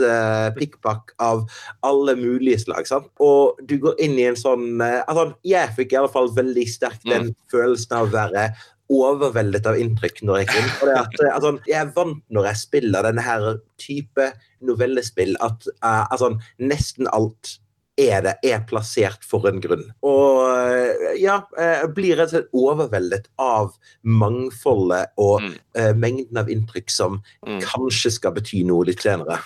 [0.55, 1.49] pikkpakk av
[1.83, 2.87] alle mulige slag.
[2.87, 3.11] sant?
[3.19, 7.03] Og du går inn i en sånn altså, Jeg fikk i alle fall veldig sterkt
[7.03, 8.53] den følelsen av å være
[8.89, 10.69] overveldet av inntrykk når jeg kom.
[10.81, 13.49] Og det at, eh, altså, jeg er vant når jeg spiller denne her
[13.81, 14.29] type
[14.65, 17.59] novellespill, at uh, altså, nesten alt
[17.99, 19.85] er det er plassert for en grunn.
[20.07, 23.73] Og eh, ja, jeg blir rett og slett overveldet av
[24.03, 25.55] mangfoldet og Mm.
[25.79, 27.61] uh, mengden av inntrykk som mm.
[27.67, 29.39] kanskje skal bety noe litt senere.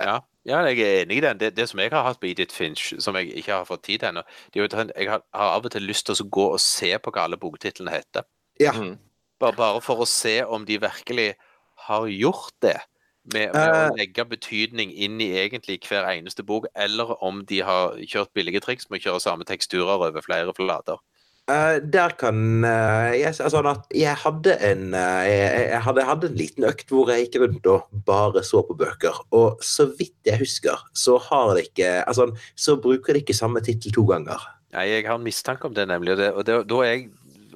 [0.00, 1.38] Ja, ja, jeg er enig i den.
[1.40, 4.02] Det, det som jeg har hatt på Edith Finch, som jeg ikke har fått tid
[4.02, 7.12] til ennå, jeg har, har av og til lyst til å gå og se på
[7.14, 8.26] hva alle boktitlene heter.
[8.62, 8.74] Ja.
[8.76, 8.96] Mm.
[9.42, 11.32] Bare, bare for å se om de virkelig
[11.88, 12.78] har gjort det.
[13.32, 17.62] Med, med uh, å legge betydning inn i egentlig hver eneste bok, eller om de
[17.64, 21.00] har kjørt billige triks med å kjøre samme teksturer over flere flater.
[21.44, 26.04] Uh, der kan uh, jeg si sånn at jeg hadde en uh, jeg, jeg hadde,
[26.08, 29.18] hadde en liten økt hvor jeg gikk rundt og bare så på bøker.
[29.36, 33.60] Og så vidt jeg husker, så har det ikke altså, Så bruker de ikke samme
[33.64, 34.40] tittel to ganger.
[34.72, 36.16] Nei, jeg har en mistanke om det, nemlig.
[36.16, 37.04] Og, det, og det, da er jeg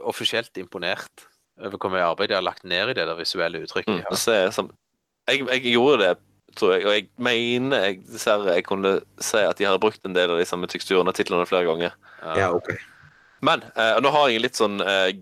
[0.07, 1.27] offisielt imponert
[1.59, 4.05] over hvor mye arbeid de har lagt ned i det der visuelle uttrykket.
[4.05, 4.17] Mm.
[4.17, 4.71] Så jeg, som,
[5.29, 6.13] jeg, jeg gjorde det,
[6.59, 10.15] tror jeg, og jeg mener jeg, dessverre jeg kunne se at de har brukt en
[10.17, 11.99] del av de samme teksturene og titlene flere ganger.
[12.39, 12.73] Ja, ok.
[13.45, 15.13] Men eh, nå har jeg litt sånn eh,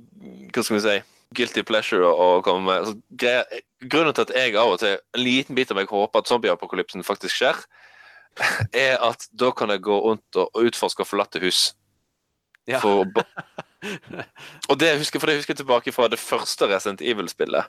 [0.54, 0.94] Hva skal vi si
[1.36, 2.84] guilty pleasure å komme med.
[2.86, 3.56] Altså,
[3.90, 7.04] grunnen til at jeg av og til en liten bit av meg håper at zombieapokalypsen
[7.06, 7.58] faktisk skjer,
[8.86, 11.70] er at da kan jeg gå rundt og og utforske forlatte hus.
[12.66, 12.80] Ja.
[12.82, 13.04] For,
[14.70, 17.68] og det husker, for det husker jeg tilbake fra det første Resident Evil-spillet.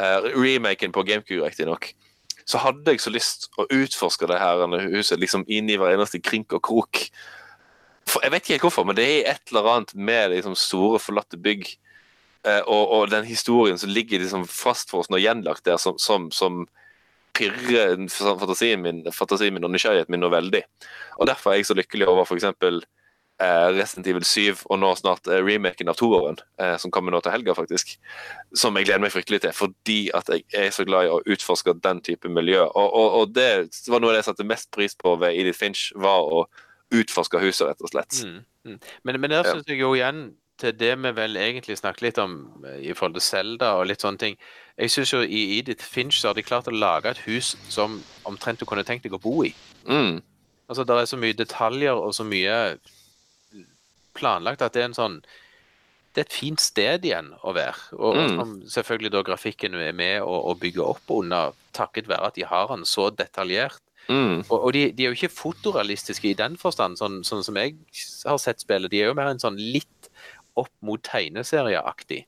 [0.00, 1.92] Uh, remaken på GameCube, riktignok.
[2.48, 6.20] Så hadde jeg så lyst å utforske det her huset liksom inn i hver eneste
[6.22, 7.04] krink og krok.
[8.08, 11.00] For, jeg vet ikke helt hvorfor, men det er et eller annet med liksom store,
[11.02, 11.68] forlatte bygg.
[12.48, 16.64] uh, og, og den historien som ligger liksom oss og gjenlagt der, som, som, som
[17.36, 20.62] pirrer fantasien min, fantasien min og nysgjerrigheten min noe veldig.
[21.20, 22.50] Og Derfor er jeg så lykkelig over f.eks.
[23.42, 27.18] Eh, Resident Evil 7 og nå snart eh, remaken av toåren, eh, som kommer nå
[27.24, 27.96] til helga, faktisk.
[28.54, 31.74] Som jeg gleder meg fryktelig til, fordi at jeg er så glad i å utforske
[31.82, 32.60] den type miljø.
[32.68, 33.48] Og, og, og det
[33.90, 36.44] var noe av det jeg satte mest pris på ved Edith Finch, var å
[36.92, 38.22] utforske huset, rett og slett.
[38.22, 38.38] Mm,
[38.68, 38.78] mm.
[39.08, 40.26] Men, men der syns jeg jo igjen
[40.62, 42.36] til det vi vel egentlig snakket litt om
[42.68, 44.36] eh, i forhold til Zelda og litt sånne ting.
[44.78, 47.98] Jeg syns jo i Edith Finch så har de klart å lage et hus som
[48.28, 49.54] omtrent du kunne tenkt deg å bo i.
[49.88, 50.20] Mm.
[50.68, 52.76] Altså, Det er så mye detaljer og så mye
[54.14, 55.22] planlagt at det er en sånn
[56.14, 57.78] Det er et fint sted igjen å være.
[57.96, 58.34] Og, og Mm.
[58.36, 62.42] som selvfølgelig da grafikken er med å, og bygge opp under, takket være at de
[62.44, 63.80] har den så detaljert.
[64.10, 64.42] Mm.
[64.50, 67.78] Og, og de, de er jo ikke fotorealistiske i den forstand, sånn, sånn som jeg
[68.26, 68.90] har sett spillet.
[68.92, 70.10] De er jo mer en sånn litt
[70.54, 72.26] opp mot tegneserieaktig.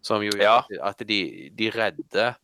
[0.00, 0.58] Som jo gjør Ja.
[0.58, 2.36] at- at de, de redder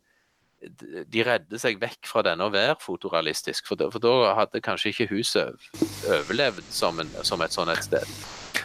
[1.10, 3.66] de redder seg vekk fra denne å være fotorealistisk.
[3.68, 5.54] For da, for da hadde kanskje ikke huset
[6.08, 8.08] overlevd som, en, som et sånt et sted.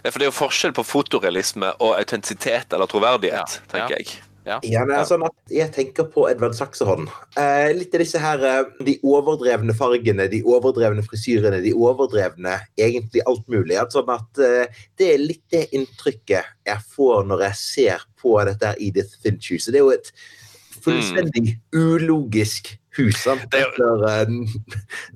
[0.04, 4.02] Ja, For det er jo forskjell på fotorealisme og autentisitet eller troverdighet, Ja, tenker ja.
[4.02, 4.20] jeg.
[4.50, 7.10] Ja, det er sånn at Jeg tenker på Edvard Saxehånd.
[7.38, 13.24] Eh, litt av disse her eh, De overdrevne fargene, de overdrevne frisyrene, de overdrevne egentlig
[13.30, 13.78] alt mulig.
[13.94, 18.74] Sånn at eh, Det er litt det inntrykket jeg får når jeg ser på dette
[18.74, 19.74] her Edith Finch-huset.
[19.76, 20.12] Det er jo et
[20.80, 23.24] fullstendig ulogisk hus?
[23.26, 24.44] Det er etter en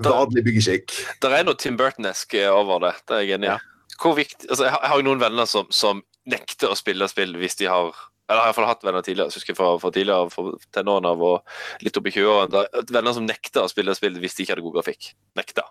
[0.03, 0.95] vanlig byggeskikk.
[1.23, 2.97] Det er noe Tim Burton-esk over det.
[3.07, 3.55] Det er jeg enig i.
[3.55, 3.61] Ja.
[4.03, 7.55] Hvor viktig, altså, jeg har- jo noen venner som, som nekter å spille spill hvis
[7.59, 7.93] de har
[8.29, 11.23] Eller jeg har iallfall hatt venner tidligere, jeg husker fra, fra tidligere, fra tenårene av
[11.27, 12.61] og litt opp i 20-årene.
[12.63, 15.09] er Venner som nekter å spille spill hvis de ikke hadde god grafikk.
[15.35, 15.67] Nekter.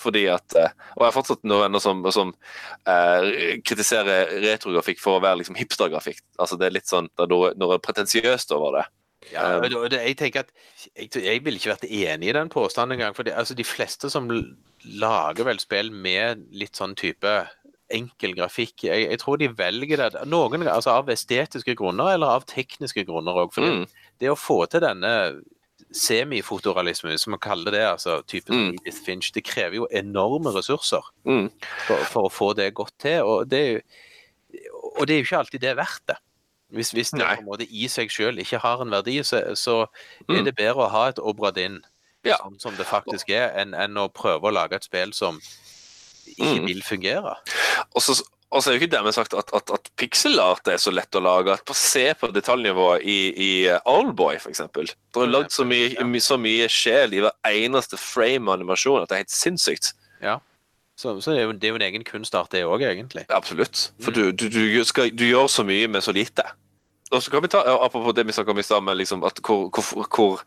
[0.00, 2.30] Fordi at eh, Og jeg har fortsatt noen venner som, som
[2.86, 6.22] eh, kritiserer retrografikk for å være liksom hipstergrafikk.
[6.38, 8.86] Altså det er litt sånn det er noe, pretensiøst over det.
[9.32, 10.50] Ja, Um, jeg tenker at
[10.92, 13.14] jeg, jeg ville ikke vært enig i den påstanden engang.
[13.16, 14.28] For det, altså, de fleste som
[14.84, 17.34] lager vel spill med litt sånn type
[17.94, 22.46] enkel grafikk, jeg, jeg tror de velger det noen altså av estetiske grunner eller av
[22.48, 23.52] tekniske grunner òg.
[23.60, 23.84] Mm.
[24.18, 25.40] det, å få til denne
[25.94, 28.74] semifotorealismen, som man kaller det, altså typen Mm.
[28.80, 31.50] Edith Finch, det krever jo enorme ressurser Mm.
[31.86, 33.22] for, for å få det godt til.
[33.22, 36.16] Og det, er jo- og det er jo ikke alltid det er verdt det.
[36.72, 39.82] Hvis, hvis det på en måte i seg selv ikke har en verdi, så, så
[40.28, 40.44] er Mm.
[40.44, 41.84] det bedre å ha et Obradin
[42.24, 42.36] Ja.
[42.42, 45.40] sånn som det faktisk er, enn, enn å prøve å lage et spill som
[46.38, 46.66] ikke Mm.
[46.66, 47.36] vil fungere.
[47.94, 48.22] Og så
[48.54, 51.20] og så er jo ikke dermed sagt at, at, at pikselart er så lett å
[51.20, 51.50] lage.
[51.52, 54.60] At på, Se på detaljnivået i, i uh, Oldboy, f.eks.
[54.70, 59.08] Det er lagd så my- så mye sjel i hver eneste frame av animasjon at
[59.08, 59.90] det er helt sinnssykt.
[60.96, 63.24] Så, så det, er jo, det er jo en egen kunstart, det òg, egentlig.
[63.28, 63.90] Absolutt.
[64.00, 64.36] For Mm.
[64.36, 64.48] du, du,
[64.78, 66.44] du, skal, du gjør så mye med så lite.
[67.14, 69.68] Og så kan vi ta, Apropos det vi snakket om i stad, med liksom hvor,
[69.70, 70.42] hvor, hvor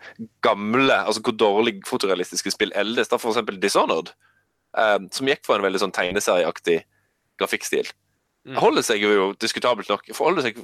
[0.46, 3.08] gamle, altså hvor dårlig fotorealistiske spill eldes.
[3.08, 4.12] da eksempel Dishonored,
[4.78, 6.82] um, som gikk for en veldig sånn tegneserieaktig
[7.40, 7.90] grafikkstil.
[8.48, 8.58] Mm.
[8.62, 10.60] Holder seg jo diskutabelt nok forholder seg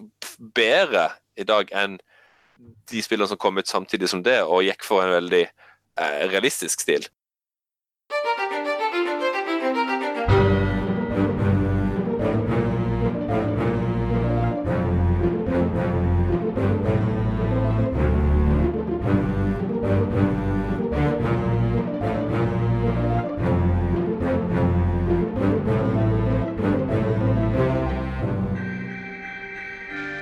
[0.55, 1.97] bedre i dag enn
[2.91, 6.83] de spillene som kom ut samtidig som det, og gikk for en veldig eh, realistisk
[6.85, 7.07] stil.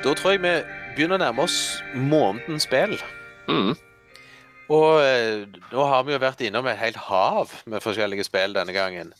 [0.01, 0.51] Da tror jeg vi
[0.95, 1.57] begynner å nærme oss
[1.93, 2.95] månedens spill.
[3.49, 3.75] Mm.
[4.71, 8.73] Og eh, nå har vi jo vært innom et helt hav med forskjellige spill denne
[8.73, 9.11] gangen.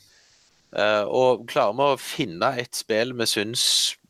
[0.74, 3.64] Eh, og klarer vi å finne et spill vi syns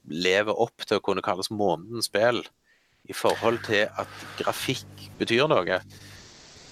[0.09, 2.41] lever opp til å kunne kalles månedens spill,
[3.11, 5.81] i forhold til at grafikk betyr noe?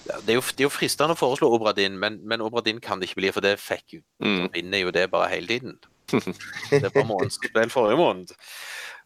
[0.01, 3.09] Det er jo, det er jo fristende å foreslå Obradin, men, men Obradin kan det
[3.09, 4.49] ikke bli, for det fikk Mm.
[4.53, 5.77] vinner jo det bare hele tiden.
[6.71, 8.33] Det var månedens spill forrige måned.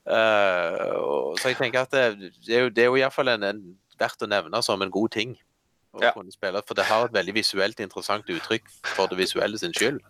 [0.05, 3.45] Eh, og så jeg tenker at det, det er jo, det er jo iallfall en,
[3.47, 3.61] en,
[3.99, 5.37] verdt å nevne som en god ting.
[5.95, 6.11] Å Ja.
[6.11, 10.01] kunne spille, For det har et veldig visuelt interessant uttrykk for det visuelle sin skyld.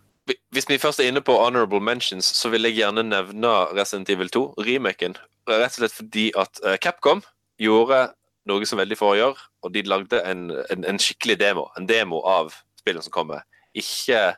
[0.49, 4.29] Hvis vi først er inne på honorable mentions, så vil jeg gjerne nevne Resident Evil
[4.29, 5.13] 2, remaken.
[5.47, 7.21] Rett og slett fordi at eh, Capcom
[7.61, 8.07] gjorde
[8.49, 11.69] noe som veldig få gjør, og de lagde en, en, en skikkelig demo.
[11.77, 13.45] En demo av spillet som kommer.
[13.77, 14.35] Ikke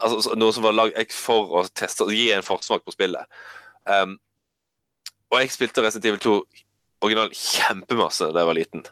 [0.00, 3.28] altså, noe som var lagd for å teste, gi en forsmak på spillet.
[3.84, 4.16] Um,
[5.32, 6.36] og jeg spilte Resident Evil 2
[7.02, 8.84] original kjempemasse da jeg var liten.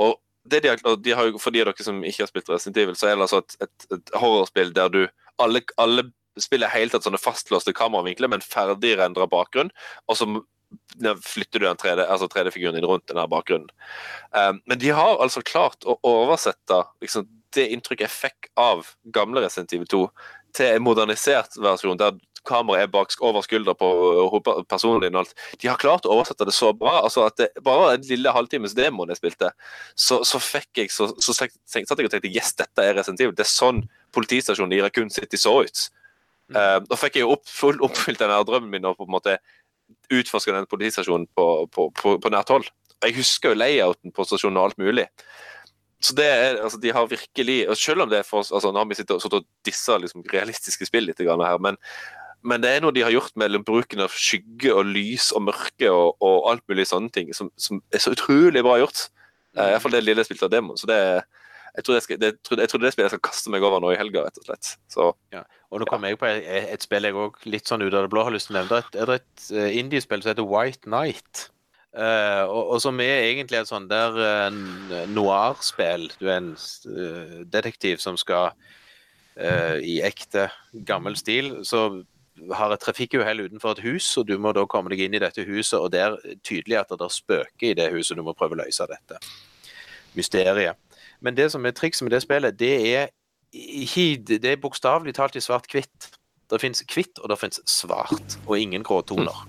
[0.00, 0.18] Og
[0.48, 3.10] det de de har, for de av dere som ikke har spilt Resident Evil, så
[3.10, 5.02] er det altså et, et, et horrorspill der du
[5.42, 6.06] alle, alle
[6.40, 9.72] spiller helt tatt sånne fastlåste kameravinkler med en ferdig rendra bakgrunn,
[10.06, 10.28] og så
[11.24, 13.70] flytter du den 3D, altså 3D-figuren din rundt denne bakgrunnen.
[14.36, 19.40] Um, men de har altså klart å oversette liksom, det inntrykket jeg fikk av gamle
[19.44, 20.02] Resident Evil 2
[20.56, 22.16] til en modernisert versjon, der
[22.46, 25.18] kameraet er bak over skuldra på uh, personen din.
[25.18, 25.34] alt.
[25.60, 27.00] De har klart å oversette det så bra.
[27.02, 29.52] altså at det Bare en lille halvtimes demoen jeg spilte,
[29.94, 32.98] så, så fikk jeg så, så tenk- tenk- satt jeg og tenkte yes, dette er
[32.98, 33.84] Resident Det er sånn
[34.14, 35.86] politistasjonen i Raccoon City så ut.
[36.48, 36.56] Mm.
[36.56, 39.16] Uh, da fikk jeg jo opp, full, oppfylt den her drømmen min og på en
[39.18, 39.38] måte
[40.12, 42.68] utforske den politistasjonen på, på, på, på nært hold.
[43.04, 45.06] Jeg husker jo layouten på stasjonen og alt mulig.
[46.00, 48.70] Så det er, altså De har virkelig og Selv om det er for oss altså
[48.70, 51.78] Nå har vi sittet og, dissa liksom, realistiske spill litt her, men,
[52.46, 55.90] men det er noe de har gjort mellom bruken av skygge og lys og mørke
[55.90, 59.08] og, og alt mulig sånne ting, som, som er så utrolig bra gjort.
[59.56, 60.78] Uh, Iallfall det lille jeg spilte av demoen.
[60.78, 61.00] Så det
[61.78, 63.92] jeg tror, det, skal, det, jeg tror det spillet jeg skal kaste meg over nå
[63.94, 64.70] i helga, rett og slett.
[64.90, 65.12] Så
[65.70, 68.10] Og nå kommer jeg på et, et spill jeg òg litt sånn ut av det
[68.10, 68.80] blå har lyst til å nevne.
[68.90, 71.44] Det er et, er et eh, indiespill som heter White Night.
[71.94, 76.08] Uh, og, og som er egentlig et sånn der uh, noir-spill.
[76.18, 78.50] Du er en uh, detektiv som skal
[79.38, 80.48] uh, i ekte
[80.88, 81.60] gammel stil.
[81.68, 81.86] Så
[82.54, 85.44] har et trafikkuhell utenfor et hus, og du må da komme deg inn i dette
[85.46, 85.78] huset.
[85.78, 88.62] Og det er tydelig at det er spøker i det huset, du må prøve å
[88.62, 89.20] løse dette
[90.18, 90.78] mysteriet.
[91.20, 93.08] Men det som er trikset med det spillet, det er
[93.48, 96.10] ikke Det er bokstavelig talt i svart-hvitt.
[96.50, 99.46] Det fins hvitt, og det fins svart, og ingen gråtoner.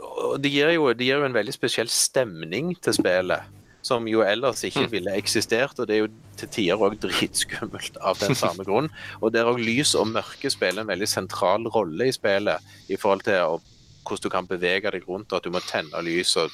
[0.00, 3.48] Og det gir, jo, det gir jo en veldig spesiell stemning til spillet,
[3.84, 5.76] som jo ellers ikke ville eksistert.
[5.78, 6.10] Og det er jo
[6.40, 8.88] til tider òg dritskummelt av den samme grunn.
[9.20, 13.26] Og der òg lys og mørke spiller en veldig sentral rolle i spillet i forhold
[13.28, 13.60] til
[14.04, 16.50] hvordan du kan bevege deg rundt, og at du må tenne lys, og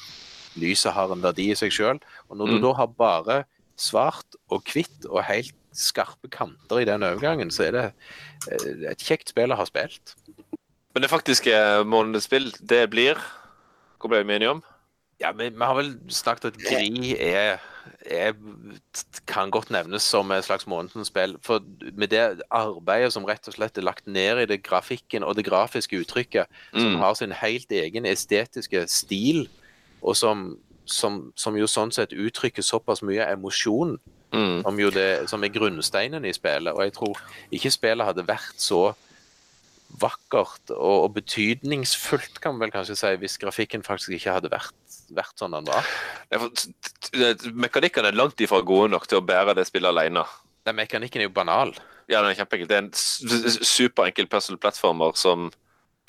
[0.59, 1.99] lyset har en verdi i seg sjøl.
[2.29, 2.61] Og når du Mm.
[2.63, 3.43] da har bare
[3.77, 7.85] svart og hvitt og helt skarpe kanter i den overgangen, så er det
[8.51, 10.15] eh, et kjekt spill å ha spilt.
[10.93, 11.51] Men det faktiske
[11.87, 13.15] månedens spill, det blir
[14.01, 14.63] Hva ble vi enige om?
[15.21, 17.59] Ja, men vi har vel snakket at Gri er,
[18.09, 18.33] er
[19.29, 21.35] kan godt nevnes som et slags månedens spill.
[21.45, 21.61] For
[21.93, 25.45] med det arbeidet som rett og slett er lagt ned i det grafikken og det
[25.45, 26.97] grafiske uttrykket, som Mm.
[26.99, 29.47] har sin helt egen estetiske stil,
[30.01, 33.99] og som, som, som jo sånn sett uttrykker såpass mye emosjon,
[34.33, 34.61] Mm.
[34.63, 36.73] som jo det, som er grunnsteinen i spillet.
[36.73, 37.17] Og jeg tror
[37.51, 38.93] ikke spillet hadde vært så
[39.99, 44.75] vakkert og, og betydningsfullt, kan man vel kanskje si, hvis grafikken faktisk ikke hadde vært,
[45.15, 45.87] vært sånn den var.
[47.51, 50.25] Mekanikken er langt ifra gode nok til å bære det spillet alene.
[50.67, 51.73] Den mekanikken er jo banal.
[52.11, 52.69] Ja, den er kjempeenkel.
[52.69, 55.49] Det er en superenkel puzzle-plattformer som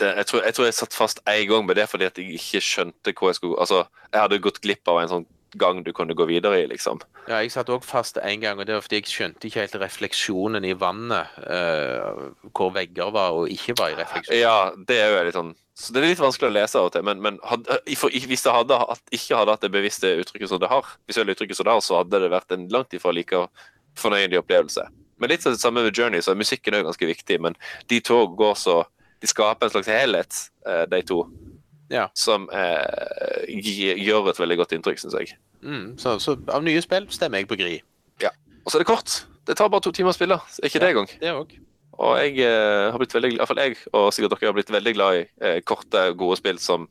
[0.01, 2.39] det, jeg, tror, jeg tror jeg satt fast én gang med det fordi at jeg
[2.39, 5.26] ikke skjønte hvor jeg skulle Altså, jeg hadde gått glipp av en sånn
[5.59, 7.00] gang du kunne gå videre i, liksom.
[7.28, 9.76] Ja, jeg satt òg fast en gang, og det var fordi jeg skjønte ikke helt
[9.82, 11.34] refleksjonen i vannet.
[11.42, 14.38] Uh, hvor vegger var og ikke var i refleksjon.
[14.40, 16.94] Ja, det er jo litt sånn Så det er litt vanskelig å lese av og
[16.94, 20.50] til, men, men hadde, for, hvis det hadde, hatt- ikke hadde hatt det bevisste uttrykket
[20.50, 23.14] som det har, visuelle uttrykket som det har, så hadde det vært en langt ifra
[23.16, 23.40] like
[23.98, 24.84] fornøyelig opplevelse.
[25.20, 27.57] Men litt sånn det samme med Journey, så musikken er jo ganske viktig, men
[27.88, 28.82] de to går så
[29.22, 31.20] De skaper en slags helhet, eh, de to,
[31.93, 32.07] Ja.
[32.16, 35.34] som eh, gjør et veldig godt inntrykk, syns jeg.
[35.61, 37.80] Mm, så, så av nye spill stemmer jeg på Gri.
[38.64, 39.26] Og så er det kort.
[39.47, 40.38] Det tar bare to timer å spille.
[40.51, 41.12] så er ikke det engang.
[41.20, 41.62] Det også.
[42.03, 44.57] Og jeg eh, har blitt veldig glad, i hvert fall jeg og sikkert dere har
[44.57, 46.86] blitt veldig glad i eh, korte, gode spill som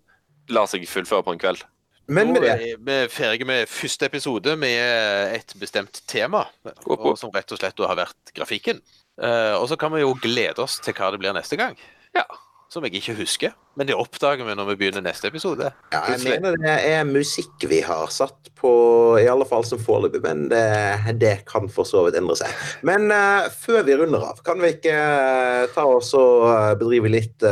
[0.52, 1.64] lar seg fullføre på en kveld.
[2.12, 6.43] Men med Nå det er vi ferdige med første episode med et bestemt tema,
[6.86, 8.82] og som rett og slett har vært grafikken.
[9.22, 11.78] Eh, og så kan vi jo glede oss til hva det blir neste gang.
[12.18, 12.28] Ja.
[12.72, 15.72] Som jeg ikke husker, men det oppdager vi når vi begynner neste episode.
[15.93, 18.72] Ja, jeg mener det er musikk vi har satt på,
[19.17, 22.51] i alle fall som foreløpig, men det, det kan for så vidt endre seg.
[22.86, 27.09] Men uh, før vi runder av, kan vi ikke uh, ta oss og eh, bedrive
[27.11, 27.43] litt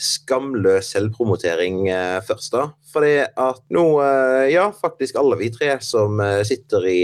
[0.00, 1.86] skamløs selvpromotering
[2.26, 2.68] først, da?
[2.94, 3.84] Fordi at nå,
[4.52, 6.98] ja, faktisk alle vi tre som sitter, i,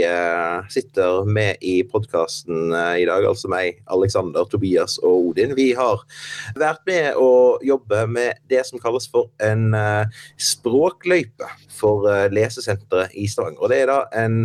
[0.71, 6.05] sitter med i podkasten i dag, altså meg, Alexander, Tobias og Odin, vi har
[6.61, 7.33] vært med å
[7.67, 10.21] jobbe med det som kalles for en eh,
[10.51, 11.49] språkløype
[11.81, 13.63] for eh, lesesenteret i Stavanger.
[13.63, 14.45] Og det er da en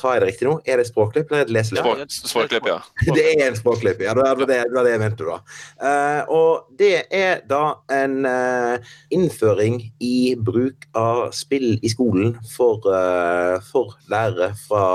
[0.00, 0.54] Tar jeg det riktig nå?
[0.64, 2.06] Er det språkløype eller er det leseløype?
[2.08, 2.78] Språk- Språkklipp, ja.
[3.16, 4.14] Det er en språkløype, ja.
[4.16, 5.36] Det var det, det det jeg mente, da.
[5.82, 7.62] Uh, og det er da
[7.92, 14.86] en uh, innføring i bruk av spill i skolen for, uh, for lærere fra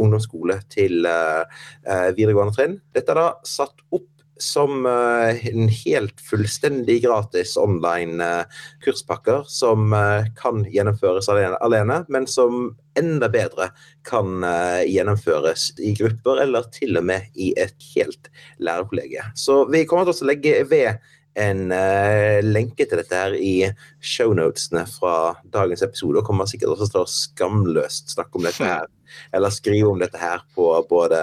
[0.00, 2.78] ungdomsskole til videregående trinn.
[2.96, 8.44] Dette er da satt opp som eh, en helt fullstendig gratis online eh,
[8.84, 13.72] kurspakker som eh, kan gjennomføres alene, men som enda bedre
[14.06, 14.44] kan
[14.86, 18.28] gjennomføres i grupper, eller til og med i et helt
[18.62, 19.24] lærerkollegie.
[19.34, 21.02] Så vi kommer til å legge ved
[21.34, 23.66] en eh, lenke til dette her i
[24.04, 28.88] shownotene fra dagens episode, og kommer sikkert også til å skamløst snakke om dette her,
[29.34, 31.20] eller skrive om dette her på både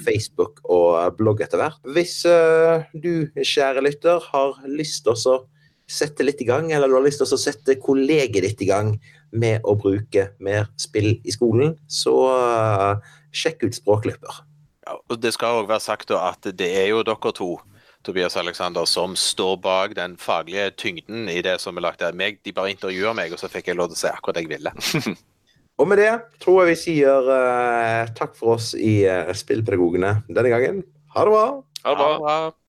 [0.00, 1.80] Facebook og blogg etter hvert.
[1.96, 5.38] Hvis eh, du, kjære lytter, har lyst til å
[5.90, 8.94] sette litt i gang, eller du har lyst til å sette kollegiet ditt i gang
[9.30, 14.46] med å bruke mer spill i skolen, så eh, sjekk ut Språkløper.
[14.88, 17.52] Ja, og det skal òg være sagt at det er jo dere to
[18.06, 22.16] Tobias Alexander, som står bak den faglige tyngden i det som er lagt der.
[22.16, 24.46] Meg, de bare intervjuer meg, og så fikk jeg lov til å si akkurat det
[24.46, 24.72] jeg ville.
[25.80, 26.10] Og med det
[26.42, 30.82] tror jeg vi sier uh, takk for oss i uh, Spillpedagogene denne gangen.
[31.14, 31.46] Ha det bra!
[31.86, 32.10] Ha det bra.
[32.20, 32.59] bra.